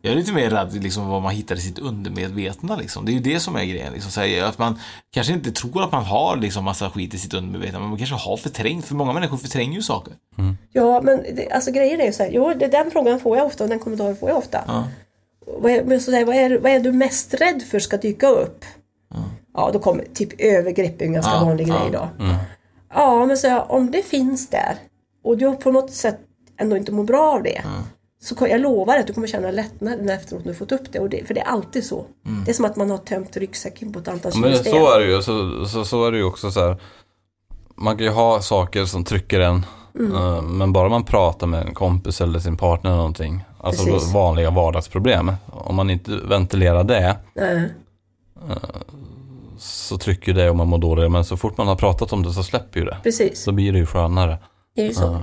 [0.02, 3.04] Jag är lite mer rädd liksom vad man hittar i sitt undermedvetna liksom.
[3.04, 3.92] Det är ju det som är grejen.
[3.92, 4.78] Liksom, så här, att man
[5.10, 8.16] kanske inte tror att man har liksom massa skit i sitt undermedvetna, men man kanske
[8.16, 8.84] har förträngt.
[8.86, 10.12] För många människor förtränger ju saker.
[10.72, 12.30] Ja, men det, alltså grejen är ju så här.
[12.32, 14.64] Jo, det, den frågan får jag ofta och den kommentaren får jag ofta.
[14.66, 14.88] Ja.
[15.60, 18.64] Vad, är, så där, vad, är, vad är du mest rädd för ska dyka upp?
[19.54, 22.08] Ja, då kommer typ övergrepp en ganska Ja, vanlig ja, grej då.
[22.94, 24.74] Ja, men så om det finns där
[25.24, 26.18] och du på något sätt
[26.60, 27.62] ändå inte mår bra av det.
[28.20, 30.98] Så jag lovar att du kommer känna lättnad efteråt när du fått upp det.
[31.00, 32.06] Och det för det är alltid så.
[32.44, 35.00] Det är som att man har tömt ryggsäcken på ett antal Ja, Men så är
[35.00, 35.22] det ju.
[35.22, 36.76] Så, så, så är det ju också så här.
[37.76, 39.66] Man kan ju ha saker som trycker en.
[40.14, 43.44] eh, Men bara man pratar med en kompis eller sin partner eller någonting.
[43.60, 44.12] Alltså Precis.
[44.14, 45.32] vanliga vardagsproblem.
[45.46, 47.72] Om man inte ventilerar det Nej.
[49.58, 51.10] så trycker det och man mår dåligt.
[51.10, 52.96] Men så fort man har pratat om det så släpper ju det.
[53.02, 54.38] Precis, Så blir det ju skönare.
[54.74, 55.02] det är ju så.
[55.02, 55.20] Ja,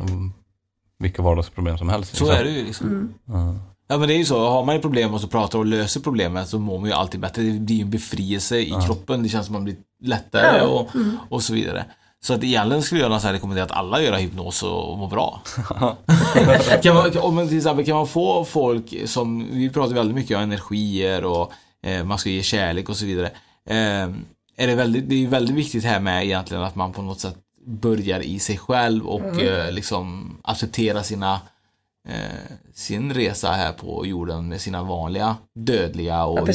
[0.99, 2.15] vilka vardagsproblem som helst.
[2.15, 2.39] Så liksom.
[2.39, 3.13] är det ju liksom.
[3.29, 3.59] Mm.
[3.87, 5.99] Ja men det är ju så, har man ett problem och så pratar och löser
[5.99, 7.41] problemet så mår man ju alltid bättre.
[7.41, 10.63] Det blir ju en befrielse i kroppen, det känns som man blir lättare Ja.
[10.63, 10.89] och,
[11.29, 11.85] och så vidare.
[12.25, 15.41] Så att egentligen skulle jag nästan rekommendera att alla gör hypnos och, och må bra.
[16.83, 20.37] kan man, om man till exempel kan man få folk som, vi pratar väldigt mycket
[20.37, 21.51] om energier och
[21.83, 23.27] eh, man ska ge kärlek och så vidare.
[23.69, 24.09] Eh,
[24.57, 27.37] är det, väldigt, det är väldigt viktigt här med egentligen att man på något sätt
[27.65, 29.47] börjar i sig själv och Mm.
[29.47, 31.39] eh, liksom acceptera sina
[32.07, 32.15] eh,
[32.73, 36.45] sin resa här på jorden med sina vanliga dödliga och Ja,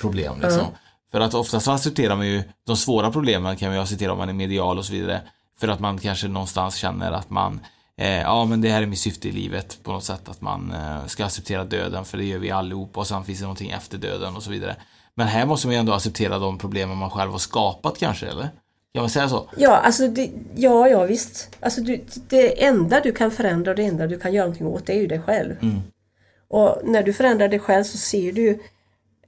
[0.00, 0.34] problem.
[0.42, 0.66] Liksom.
[1.12, 4.18] För att oftast så accepterar man ju de svåra problemen kan man ju acceptera om
[4.18, 5.20] man är medial och så vidare.
[5.60, 7.60] För att man kanske någonstans känner att man
[7.96, 10.72] eh, ja men det här är mitt syfte i livet på något sätt att man
[10.72, 13.98] eh, ska acceptera döden för det gör vi allihopa och sen finns det någonting efter
[13.98, 14.76] döden och så vidare.
[15.14, 18.48] Men här måste man ju ändå acceptera de problemen man själv har skapat kanske eller?
[18.94, 19.48] Kan man säga så?
[19.56, 21.56] Ja, alltså det, ja, ja visst.
[21.60, 24.86] Alltså du, det enda du kan förändra och det enda du kan göra någonting åt
[24.86, 25.54] det är ju dig själv.
[26.48, 28.50] Och när du förändrar dig själv så ser du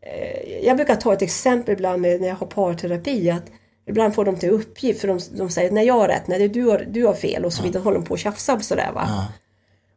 [0.02, 3.50] eh, Jag brukar ta ett exempel ibland när jag har parterapi att
[3.88, 6.64] Ibland får de till uppgift för de, de säger när jag har rätt, när du,
[6.64, 9.00] har, du har fel och så vidare håller de på och tjafsar sådär va.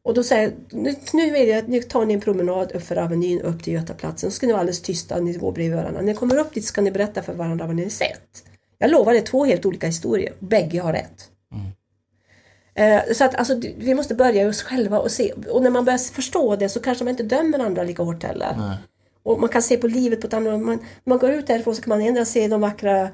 [0.04, 2.96] Och då säger nu, nu vill jag att ni tar ni en promenad upp för
[2.96, 4.32] Avenyn upp till Götaplatsen.
[4.32, 6.02] Så ska ni vara alldeles tysta, ni går bredvid varandra.
[6.02, 8.44] När ni kommer upp dit ska ni berätta för varandra vad ni har sett.
[8.82, 10.34] Jag lovar, det är två helt olika historier.
[10.40, 11.30] Bägge har rätt.
[12.76, 15.32] Eh, Så att alltså, vi måste börja i oss själva och se.
[15.32, 18.56] Och när man börjar förstå det så kanske man inte dömer andra lika hårt heller.
[19.24, 21.82] Och man kan se på livet på ett annat man, man går ut därifrån så
[21.82, 23.10] kan man ändra se de vackra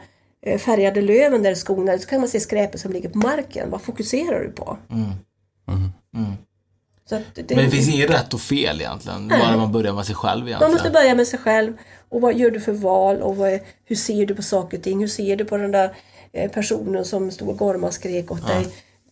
[0.46, 1.88] eh, färgade löven där i skogen.
[1.90, 3.70] Eller så kan man se skräpet som ligger på marken.
[3.70, 4.78] Vad fokuserar du på?
[5.68, 5.76] Så att
[7.10, 9.28] det, Men det finns inget rätt och fel egentligen.
[9.28, 10.74] Bara man börjar med sig själv Man egentligen.
[10.74, 11.74] måste börja med sig själv.
[12.10, 13.22] Och vad gör du för val?
[13.22, 15.00] Och är- hur ser du på saker och ting?
[15.00, 15.94] Hur ser du på den där
[16.34, 18.68] eh, personen som stod och gormade och skrek åt dig?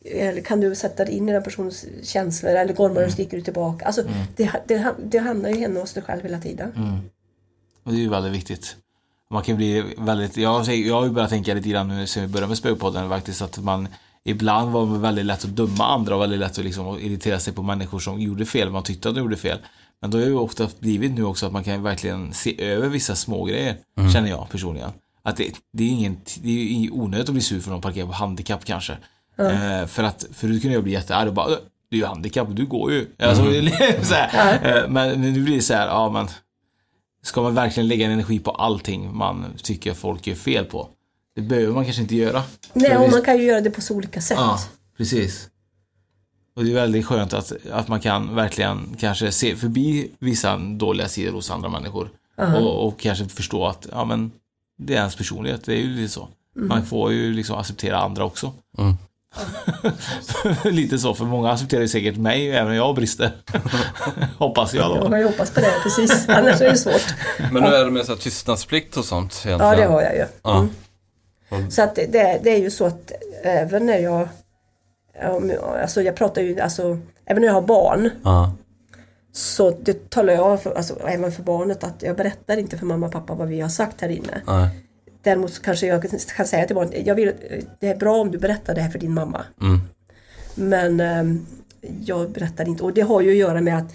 [0.05, 2.51] Eller kan du sätta dig in i den personens känslor?
[2.51, 3.05] Eller gormar Mm.
[3.07, 3.85] och skriker du tillbaka?
[3.85, 4.03] Alltså,
[4.35, 6.71] det, det, det hamnar ju hemma hos dig själv hela tiden.
[6.75, 6.97] Mm.
[7.83, 8.75] Och det är ju väldigt viktigt.
[9.31, 12.27] Man kan bli väldigt, jag, jag har ju börjat tänka lite grann nu sen vi
[12.29, 13.87] började med spökpodden faktiskt att man
[14.25, 17.53] ibland var det väldigt lätt att döma andra och väldigt lätt att liksom irritera sig
[17.53, 19.57] på människor som gjorde fel, man tyckte att de gjorde fel.
[20.01, 22.87] Men då har det ju ofta blivit nu också att man kan verkligen se över
[22.89, 23.75] vissa små grejer
[24.13, 24.89] känner jag personligen.
[25.23, 28.07] Att det, det är ingen, det är ju onödigt att bli sur för någon parkerar
[28.07, 28.97] på handikapp kanske.
[29.37, 31.57] Eh, för att förut kunde jag bli jättearg och bara "Äh,
[31.89, 33.07] du är ju handikapp, du går ju.
[33.19, 33.43] Alltså,
[34.01, 34.77] så här.
[34.83, 36.27] Eh, Men nu blir det så här, ja men
[37.25, 40.87] Ska man verkligen lägga en energi på allting man tycker folk gör fel på?
[41.35, 42.43] Det behöver man kanske inte göra.
[42.73, 44.37] Nej, och man kan ju göra det på så olika sätt.
[44.37, 44.59] Ja,
[44.97, 45.49] precis.
[46.55, 51.07] Och det är väldigt skönt att, att man kan verkligen kanske se förbi vissa dåliga
[51.07, 52.09] sidor hos andra människor.
[52.37, 54.31] Och, och kanske förstå att, ja men,
[54.77, 56.27] det är ens personlighet, det är ju lite så.
[56.55, 58.53] Man får ju liksom acceptera andra också.
[58.77, 58.93] Mm.
[60.75, 63.31] lite så, för många accepterar ju säkert mig, även jag har brister.
[64.37, 65.07] Hoppas jag Jag då.
[65.07, 66.29] har ju hoppats på det, precis.
[66.29, 67.13] Annars är det svårt.
[67.51, 69.59] Men hur är det med så här tystnadsplikt och sånt egentligen?
[69.59, 70.25] Ja, det har jag ju.
[70.43, 70.57] Ja.
[70.57, 70.69] Mm.
[71.69, 73.11] Så att det, det, är ju så att
[73.43, 74.27] även när jag
[75.21, 75.51] om
[75.81, 78.55] Alltså jag pratar ju, alltså även när jag har barn Ja.
[79.31, 83.05] så det talar jag för, alltså, även för barnet att jag berättar inte för mamma
[83.05, 84.41] och pappa vad vi har sagt här inne.
[84.47, 84.69] Nej.
[85.21, 87.31] Däremot så kanske jag kan säga till barnet, jag vill,
[87.79, 89.45] det är bra om du berättar det här för din mamma.
[89.61, 89.79] Mm.
[90.55, 91.45] Men ehm,
[92.05, 93.93] jag berättar inte och det har ju att göra med att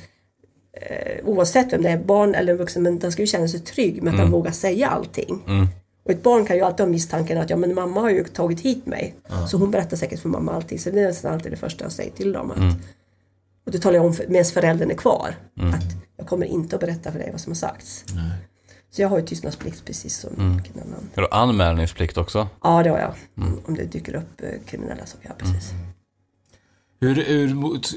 [0.73, 3.61] eh, oavsett vem det är, barn eller en vuxen, men den ska ju känna sig
[3.61, 5.43] trygg med att den vågar säga allting.
[5.47, 5.67] Mm.
[6.09, 8.61] Och ett barn kan ju alltid ha misstanken att ja men mamma har ju tagit
[8.61, 9.15] hit mig.
[9.51, 10.79] Så hon berättar säkert för mamma allting.
[10.79, 12.51] Så det är nästan alltid det första jag säger till dem.
[12.51, 12.75] Att, Mm.
[13.67, 15.35] Och det talar jag om för, medan föräldern är kvar.
[15.75, 15.85] Att
[16.17, 18.05] jag kommer inte att berätta för dig vad som har sagts.
[18.91, 20.57] Så jag har ju tystnadsplikt precis som Mm.
[20.57, 21.09] vilken annan.
[21.15, 22.49] Har du anmälningsplikt också?
[22.63, 23.15] Ja det har jag.
[23.47, 23.59] Mm.
[23.67, 25.29] Om det dyker upp eh, kriminella saker.
[25.29, 25.71] Ja, precis.
[27.01, 27.49] Hur, hur,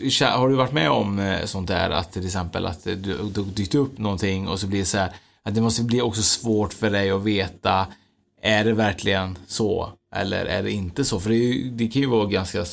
[0.10, 3.76] tja- har du varit med om eh, sånt där att till exempel att du dykt
[3.76, 5.12] upp någonting och så blir det så här
[5.44, 7.88] att det måste bli också svårt för dig att veta
[8.42, 11.20] är det verkligen så eller är det inte så?
[11.20, 12.66] För det, ju, det kan ju vara ganska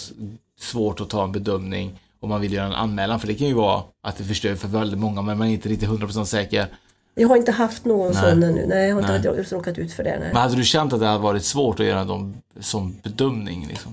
[0.60, 3.54] svårt att ta en bedömning om man vill göra en anmälan för det kan ju
[3.54, 6.66] vara att det förstör för väldigt många men man är inte riktigt 100% säker.
[7.14, 8.22] Jag har inte haft någon Nej.
[8.22, 8.66] sån ännu.
[8.66, 9.44] Nej, jag har inte Nej.
[9.50, 10.18] råkat ut för det.
[10.18, 10.28] Nej.
[10.32, 13.92] Men hade du känt att det hade varit svårt att göra en sån bedömning liksom?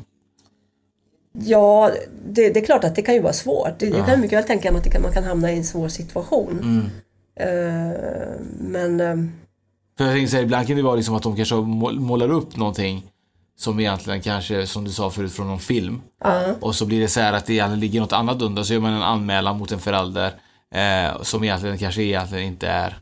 [1.32, 1.92] Ja,
[2.30, 3.80] det, det är klart att det kan ju vara svårt.
[3.80, 5.88] Det, Jag kan mycket väl tänka mig att kan, man kan hamna i en svår
[5.88, 6.60] situation.
[6.64, 6.90] Mm.
[7.36, 7.98] Eh,
[8.60, 9.30] men eh,
[9.98, 12.30] För jag tänker så här, ibland kan det vara liksom att de kanske mål- målar
[12.32, 13.04] upp någonting
[13.58, 16.02] som egentligen kanske, som du sa förut, från någon film.
[16.24, 18.74] ja, Och så blir det så här att det egentligen ligger något annat under, så
[18.74, 20.34] gör man en anmälan mot en förälder
[20.76, 22.98] eh, som egentligen kanske egentligen inte är...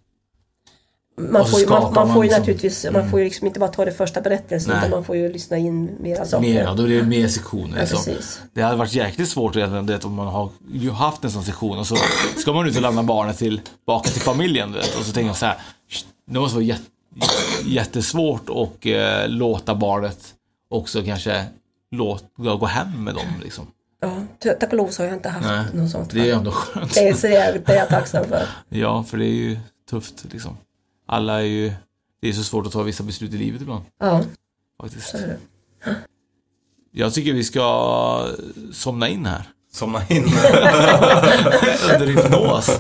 [1.32, 3.60] man, får ju, man, man man får ju liksom- naturligtvis, man får ju liksom inte
[3.60, 4.80] bara ta det första berättelsen Nej.
[4.80, 6.42] utan man får ju lyssna in mera saker.
[6.48, 7.80] Mer, ja, då är det mer sektioner.
[7.80, 8.14] Liksom.
[8.54, 11.78] Det hade varit jäkligt svårt du vet, om man har ju haft en sån sektion
[11.80, 11.96] och så
[12.38, 14.74] ska man ut och lämna barnet tillbaka till familjen.
[14.74, 15.58] Vet, och så tänker jag så här,
[15.90, 16.86] "Shh, det måste vara jätte,
[17.66, 20.34] jättesvårt att eh, låta barnet
[20.70, 21.46] också kanske
[21.92, 23.68] låt, gå hem med dem liksom.
[24.02, 24.24] Ja,
[24.60, 26.10] tack och lov så har jag inte haft Nej, något sånt.
[26.12, 26.38] Det är fall.
[26.40, 26.94] ändå skönt.
[26.94, 28.48] det, är, så jag, det är jag tacksam för.
[28.70, 29.58] Ja, för det är ju
[29.90, 30.58] tufft liksom.
[31.08, 31.74] Alla är ju,
[32.22, 33.84] det är så svårt att ta vissa beslut i livet ibland.
[34.00, 34.22] Ja,
[34.82, 35.10] Faktiskt.
[35.10, 35.38] så är det.
[36.92, 38.28] Jag tycker vi ska
[38.74, 39.44] somna in här.
[39.74, 40.24] Somna in.
[41.94, 42.70] under hypnos.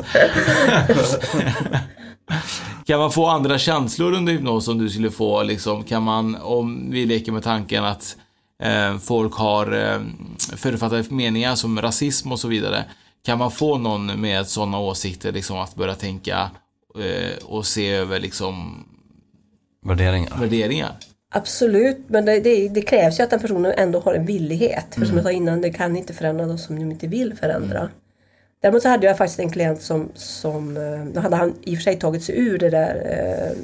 [2.85, 6.91] kan man få andra känslor under hypnos om du skulle få liksom, kan man, om
[6.91, 8.17] vi leker med tanken att
[8.63, 9.99] eh, folk har eh,
[10.55, 12.85] förutfattade meningar som rasism och så vidare.
[13.25, 16.51] Kan man få någon med sådana åsikter liksom att börja tänka
[16.99, 18.85] eh, och se över liksom
[19.85, 20.37] Värderingar.
[20.39, 20.91] värderingar?
[21.35, 24.95] Absolut, men det, det, det krävs ju att den personen ändå har en villighet.
[24.95, 27.89] För som jag sa innan, det kan inte förändra de som de inte vill förändra.
[28.63, 31.77] Däremot så hade jag faktiskt en klient som, som eh, då hade han i och
[31.77, 33.57] för sig tagit sig ur det där eh,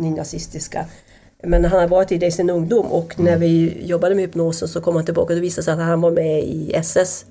[0.00, 0.86] nynazistiska.
[1.42, 4.68] Men han hade varit i det i sin ungdom och när vi jobbade med hypnosen
[4.68, 7.26] så kom han tillbaka och det visade sig att han var med i SS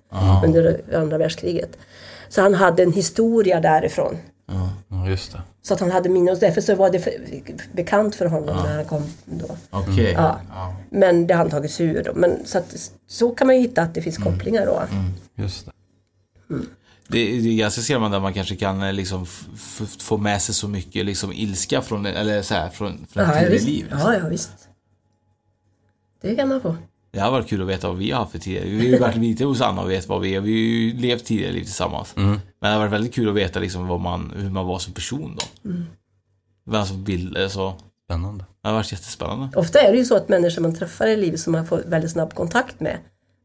[0.46, 1.78] under andra världskriget.
[2.30, 4.18] Så han hade en historia därifrån.
[4.48, 5.42] Ja, just det.
[5.62, 7.14] Så att han hade minne och därför så var det för,
[7.72, 9.58] bekant för honom när han kom då.
[9.70, 10.12] Okej.
[10.18, 10.40] Ja.
[10.90, 12.12] Men det har han tagit sig ur då.
[12.16, 14.82] Men så, att, så kan man ju hitta att det finns kopplingar då.
[15.36, 15.72] Just det.
[17.12, 19.48] Det, det är ganska skrämmande att man kanske kan eh, liksom f-
[19.82, 23.34] f- få med sig så mycket liksom ilska från, eller så här, från, från Ja,
[23.34, 23.84] tidigare liv.
[23.90, 24.00] liksom.
[24.00, 24.52] ja, ja, visst.
[26.22, 26.76] Det kan man få.
[27.12, 28.66] Det har varit kul att veta vad vi har haft för tidigare.
[28.70, 30.42] Vi har ju varit lite hos Anna och vet vad vi är.
[30.42, 32.14] Vi har ju levt tidigare liv tillsammans.
[32.18, 32.30] Mm.
[32.30, 34.94] Men det har varit väldigt kul att veta liksom vad man, hur man var som
[34.94, 35.72] person då.
[36.72, 37.74] Vem som vill, så.
[38.06, 38.46] Spännande.
[38.62, 39.58] Det har varit jättespännande.
[39.58, 42.12] Ofta är det ju så att människor man träffar i livet som man får väldigt
[42.12, 42.98] snabb kontakt med.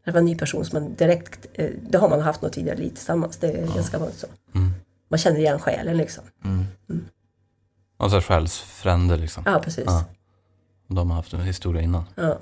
[0.05, 2.79] Det var en ny person som man direkt, eh, det har man haft något tidigare
[2.79, 3.37] liv tillsammans.
[3.37, 4.27] Det är ganska vanligt så.
[5.09, 6.25] Man känner igen själen liksom.
[7.97, 9.43] Alltså själsfränder liksom.
[9.47, 9.85] Ja, precis.
[9.87, 10.05] Ja.
[10.89, 12.05] De har haft en historia innan.
[12.15, 12.39] Ja.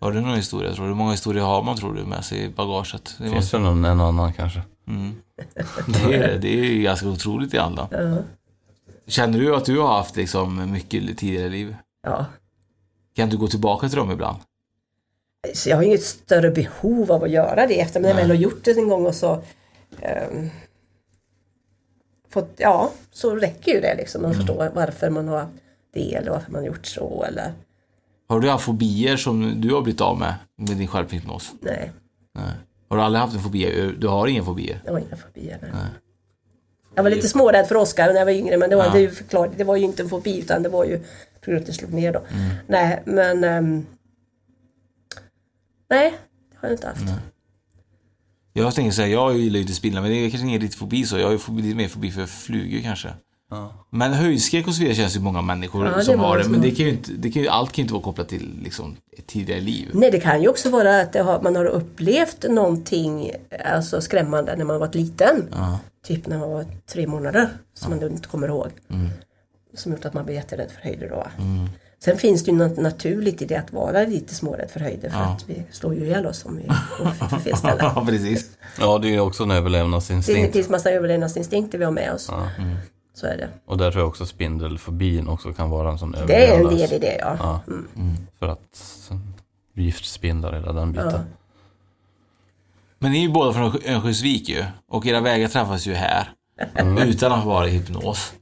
[0.00, 0.88] Har du någon historia tror du?
[0.88, 3.04] Hur många historier har man tror du med sig i bagaget?
[3.18, 4.62] Det, Finns måste, det någon en annan kanske?
[5.86, 7.88] det, är, det är ju ganska otroligt egentligen.
[7.90, 8.22] Ja.
[9.06, 11.76] Känner du att du har haft liksom mycket tidigare liv?
[12.02, 12.24] ja.
[13.16, 14.38] Kan du gå tillbaka till dem ibland?
[15.54, 18.36] Så jag har inget större behov av att göra det efter men när jag väl
[18.36, 19.42] har gjort det en gång och så
[20.02, 20.50] ehm,
[22.30, 24.22] fått, ja, så räcker ju det liksom.
[24.22, 25.46] Man förstår varför man har
[25.94, 27.52] det eller varför man har gjort så eller
[28.28, 31.52] Har du haft fobier som du har blivit av med, med din självhypnos?
[31.60, 31.92] nej,
[32.34, 32.52] Nej.
[32.88, 33.92] Har du aldrig haft en fobi?
[33.98, 34.82] Du har inga fobier?
[34.84, 35.58] jag har inga fobier.
[35.62, 35.90] Nej.
[36.94, 38.90] Jag var lite smårädd för Oscar när jag var yngre men det var, Ja.
[38.92, 40.98] det, är ju förklar, det var ju inte en fobi utan det var ju
[41.40, 42.22] på grund av att det slog ner då.
[42.66, 43.86] Nej, men ehm,
[45.90, 46.14] nej,
[46.50, 47.02] det har jag inte haft.
[48.52, 50.78] Jag tänker så här, jag gillar ju inte spindlar men det är kanske ingen riktig
[50.78, 51.18] fobi så.
[51.18, 53.08] Jag har ju fobi, lite mer fobi för flugor kanske.
[53.90, 56.48] Men höjdskräck och så vidare känns ju många människor Ja, som har det.
[56.48, 58.60] Men det kan ju inte, det kan ju, allt kan ju inte vara kopplat till
[58.62, 59.90] liksom, ett tidigare liv.
[59.94, 63.30] Nej, det kan ju också vara att det har, man har upplevt någonting
[63.64, 65.54] alltså skrämmande när man varit liten.
[66.06, 68.68] Typ när man var tre månader, som man inte kommer ihåg.
[69.74, 71.26] Som gjort att man blir jätterädd för höjder då.
[72.06, 75.20] Sen finns det ju något naturligt i det att vara lite smårädd för höjder för
[75.20, 76.62] att vi slår ju ihjäl oss om vi
[76.98, 77.76] går för fel ställe.
[77.80, 78.50] Ja, precis.
[78.80, 80.52] Ja, det är ju också en Det överlevnadsinstinkt.
[80.52, 82.30] finns massa överlevnadsinstinkter vi har med oss.
[83.14, 83.48] Så är det.
[83.66, 86.76] Och där tror jag också spindelfobin också kan vara en sån Det är en överlevnads-
[86.78, 87.36] del i det ja.
[87.40, 87.60] Ja.
[88.38, 89.10] För att
[89.74, 91.10] giftspindlar hela den biten.
[91.12, 91.20] Ja.
[92.98, 94.64] Men ni är ju båda från Örnsköldsvik ju.
[94.88, 96.32] Och era vägar träffas ju här.
[97.06, 98.32] Utan att vara i hypnos.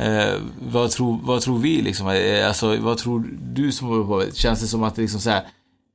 [0.00, 0.40] Eh,
[0.72, 2.08] vad, tror, vad tror vi liksom?
[2.08, 4.34] Eh, Alltså, vad tror du som håller på?
[4.34, 5.46] Känns det som att det liksom så här,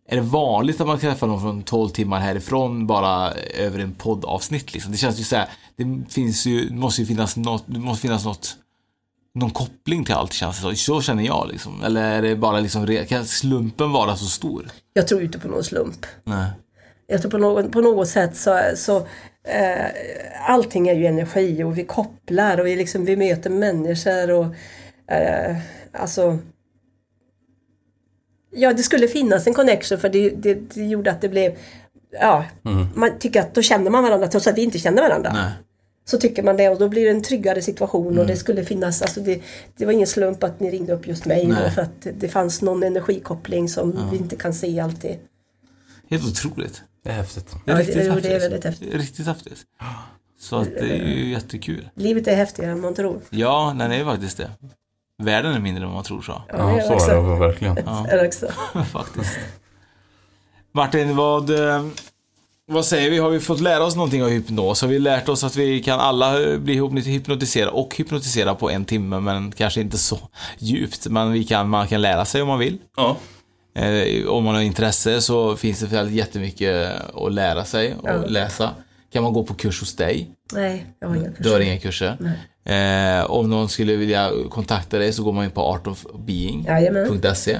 [0.10, 4.74] Är det vanligt att man träffar någon från 12 timmar härifrån bara över en poddavsnitt
[4.74, 4.92] liksom?
[4.92, 8.26] Det känns ju så här, Det finns ju, måste ju finnas något, det måste finnas
[8.26, 8.56] något
[9.36, 10.76] någon koppling till allt känns det så.
[10.76, 11.84] Så känner jag liksom.
[11.84, 14.68] Eller är det bara liksom, kan slumpen vara så stor?
[14.94, 16.06] Jag tror inte på någon slump.
[16.24, 16.48] Nej.
[17.08, 18.98] Jag tror på något, på något sätt så, så
[19.44, 19.86] eh,
[20.48, 24.46] allting är ju energi och vi kopplar och vi, liksom, vi möter människor och
[25.14, 25.58] eh,
[25.92, 26.40] alltså
[28.58, 31.58] Ja, det skulle finnas en connection för det, det, det gjorde att det blev
[32.12, 32.46] Ja,
[32.96, 35.34] man tycker att då känner man varandra trots att vi inte känner varandra.
[35.34, 35.52] Nej.
[36.06, 39.02] Så tycker man det och då blir det en tryggare situation och det skulle finnas,
[39.02, 39.42] alltså det,
[39.78, 42.62] det var ingen slump att ni ringde upp just mig för att det, det fanns
[42.62, 45.16] någon energikoppling som vi inte kan se alltid.
[46.10, 46.82] Helt otroligt.
[47.06, 47.56] Det är häftigt.
[47.66, 48.42] Det är Ja, riktigt det- det är häftigt.
[48.44, 48.90] väldigt häftigt.
[48.92, 49.58] Det är riktigt häftigt.
[50.40, 51.90] Så att det är ju jättekul.
[51.96, 53.22] Livet är häftigare än man tror.
[53.30, 54.52] Ja, det är faktiskt det.
[55.24, 56.42] Världen är mindre än man tror så.
[56.48, 57.12] Ja, Ja, så också.
[57.12, 57.78] är det verkligen.
[57.78, 58.48] Är det också.
[58.92, 59.40] faktiskt.
[60.72, 61.86] Martin, vad, eh,
[62.68, 63.18] vad säger vi?
[63.18, 64.82] Har vi fått lära oss någonting av hypnos?
[64.82, 66.74] Har vi lärt oss att vi kan alla eh, bli
[67.06, 70.20] hypnotiserade och hypnotisera på en timme, men kanske inte så
[70.58, 71.08] djupt.
[71.08, 72.78] Men vi kan, man kan lära sig om man vill.
[72.98, 73.18] Ja.
[73.76, 78.26] Eh, om man har intresse så finns det väldigt jättemycket att lära sig och Ja.
[78.28, 78.70] läsa.
[79.12, 80.30] Kan man gå på kurs hos dig?
[80.54, 81.60] Nej, jag har inga Du har kurser.
[81.60, 82.18] inga kurser.
[82.66, 87.54] Eh, om någon skulle vilja kontakta dig så går man in på artofbeing.se.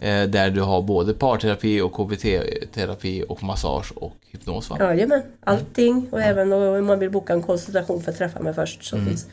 [0.00, 4.76] Eh, där du har både parterapi och KBT-terapi och massage och hypnos va?
[4.80, 8.84] Jajamän, allting och även om man vill boka en konsultation för att träffa mig först
[8.84, 9.08] så Mm.
[9.08, 9.26] finns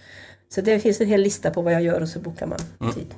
[0.50, 2.60] Så det finns en hel lista på vad jag gör och så bokar man
[2.94, 3.14] tid.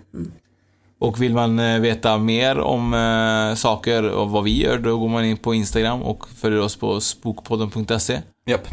[1.02, 1.10] Mm.
[1.10, 5.10] Och vill man eh, veta mer om eh, saker och vad vi gör då går
[5.10, 8.22] man in på Instagram och följer oss på spokpodden.se.
[8.46, 8.68] Japp.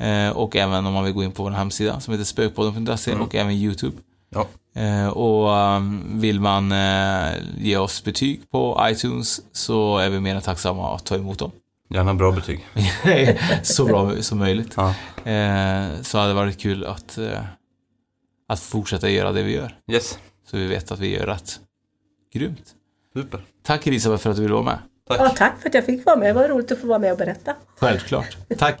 [0.00, 3.34] Eh, och även om man vill gå in på vår hemsida som heter spökpodden.se och
[3.34, 3.96] även Youtube.
[4.30, 4.46] Ja.
[4.80, 6.74] Eh, och um, vill man
[7.58, 11.50] ge oss betyg på iTunes så är vi mer än tacksamma att ta emot dem.
[11.90, 12.66] Gärna bra betyg.
[13.62, 14.74] så bra som möjligt.
[14.76, 14.94] Ja.
[16.02, 17.18] Så hade det varit kul att,
[18.48, 19.76] att fortsätta göra det vi gör.
[19.92, 20.18] Yes.
[20.50, 21.60] Så vi vet att vi gör rätt.
[22.32, 22.74] Grymt.
[23.14, 23.40] Super.
[23.62, 24.78] Tack Elisabeth för att du ville vara med.
[25.08, 26.28] Ja, tack för att jag fick vara med.
[26.28, 27.54] Det var roligt att få vara med och berätta.
[27.76, 28.36] Självklart.
[28.58, 28.80] Tack.